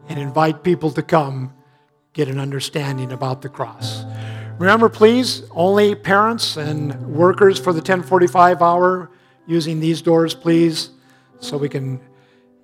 and 0.09 0.19
invite 0.19 0.63
people 0.63 0.91
to 0.93 1.03
come 1.03 1.53
get 2.15 2.29
an 2.29 2.41
understanding 2.41 3.13
about 3.13 3.43
the 3.43 3.49
cross. 3.51 4.05
Remember, 4.59 4.89
please, 4.89 5.43
only 5.51 5.95
parents 5.95 6.57
and 6.57 6.99
workers 7.09 7.59
for 7.59 7.75
the 7.75 7.81
1045 7.81 8.63
hour 8.63 9.11
using 9.47 9.81
these 9.81 10.01
doors, 10.01 10.33
please, 10.35 10.93
so 11.41 11.59
we 11.59 11.69
can 11.69 12.01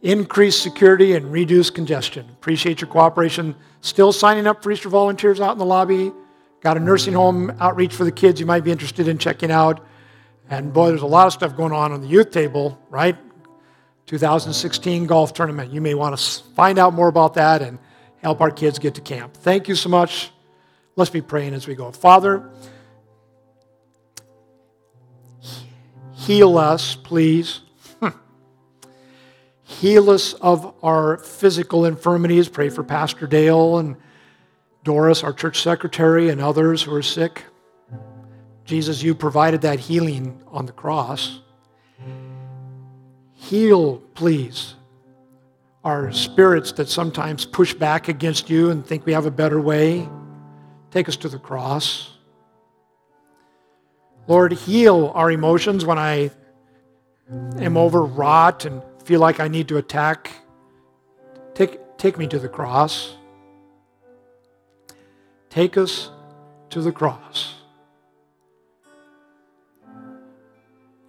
increase 0.01 0.57
security 0.59 1.17
and 1.17 1.31
reduce 1.31 1.69
congestion. 1.69 2.27
Appreciate 2.31 2.81
your 2.81 2.89
cooperation. 2.89 3.55
Still 3.83 4.11
signing 4.11 4.47
up 4.47 4.63
for 4.63 4.73
Easter 4.73 4.89
volunteers 4.89 5.39
out 5.39 5.53
in 5.53 5.59
the 5.59 5.67
lobby. 5.67 6.13
Got 6.63 6.79
a 6.79 6.81
nursing 6.81 7.13
home 7.13 7.55
outreach 7.61 7.95
for 7.95 8.05
the 8.05 8.13
kids 8.13 8.41
you 8.41 8.47
might 8.47 8.65
be 8.65 8.73
interested 8.73 9.07
in 9.07 9.19
checking 9.19 9.51
out. 9.51 9.85
And 10.51 10.73
boy, 10.73 10.89
there's 10.89 11.03
a 11.03 11.07
lot 11.07 11.27
of 11.27 11.33
stuff 11.33 11.57
going 11.57 11.73
on 11.73 11.93
on 11.93 12.01
the 12.01 12.07
youth 12.07 12.31
table, 12.31 12.79
right? 12.91 13.17
2016 14.07 15.07
golf 15.07 15.33
tournament. 15.33 15.73
You 15.73 15.81
may 15.81 15.95
want 15.95 16.17
to 16.17 16.43
find 16.55 16.79
out 16.79 16.93
more 16.93 17.09
about 17.09 17.35
that 17.35 17.63
and 17.63 17.79
help 18.23 18.41
our 18.41 18.51
kids 18.51 18.79
get 18.79 18.95
to 18.97 19.01
camp. 19.01 19.35
Thank 19.35 19.69
you 19.69 19.75
so 19.75 19.89
much. 19.89 20.31
Let's 20.97 21.11
be 21.11 21.23
praying 21.23 21.55
as 21.55 21.67
we 21.67 21.75
go. 21.75 21.91
Father, 21.91 22.51
heal 26.13 26.59
us, 26.59 26.95
please. 26.95 27.61
Hmm. 28.01 28.09
heal 29.63 30.11
us 30.11 30.35
of 30.35 30.75
our 30.83 31.17
physical 31.19 31.87
infirmities. 31.87 32.49
Pray 32.49 32.69
for 32.69 32.85
Pastor 32.85 33.27
Dale 33.27 33.79
and 33.79 33.97
Doris, 34.85 35.25
our 35.25 35.33
church 35.33 35.63
secretary, 35.63 36.29
and 36.29 36.41
others 36.41 36.83
who 36.83 36.95
are 36.95 37.03
sick. 37.03 37.45
Jesus, 38.65 39.03
you 39.03 39.15
provided 39.15 39.61
that 39.63 39.79
healing 39.79 40.43
on 40.49 40.67
the 40.67 40.73
cross. 40.73 41.41
Heal, 43.35 43.99
please, 44.15 44.75
our 45.85 46.11
spirits 46.13 46.73
that 46.73 46.89
sometimes 46.89 47.45
push 47.45 47.75
back 47.75 48.09
against 48.09 48.49
you 48.49 48.71
and 48.71 48.87
think 48.87 49.05
we 49.05 49.13
have 49.13 49.27
a 49.27 49.31
better 49.31 49.61
way. 49.61 50.09
Take 50.91 51.09
us 51.09 51.17
to 51.19 51.29
the 51.29 51.39
cross. 51.39 52.13
Lord, 54.27 54.53
heal 54.53 55.13
our 55.15 55.31
emotions 55.31 55.85
when 55.85 55.99
I 55.99 56.31
am 57.59 57.77
overwrought 57.77 58.65
and 58.65 58.83
feel 59.05 59.21
like 59.21 59.41
I 59.41 59.49
need 59.49 59.69
to 59.69 59.77
attack. 59.77 60.31
Take, 61.53 61.99
take 61.99 62.17
me 62.17 62.27
to 62.29 62.39
the 62.39 62.49
cross. 62.49 63.17
Take 65.51 65.77
us 65.77 66.11
to 66.71 66.81
the 66.81 66.93
cross. 66.93 67.55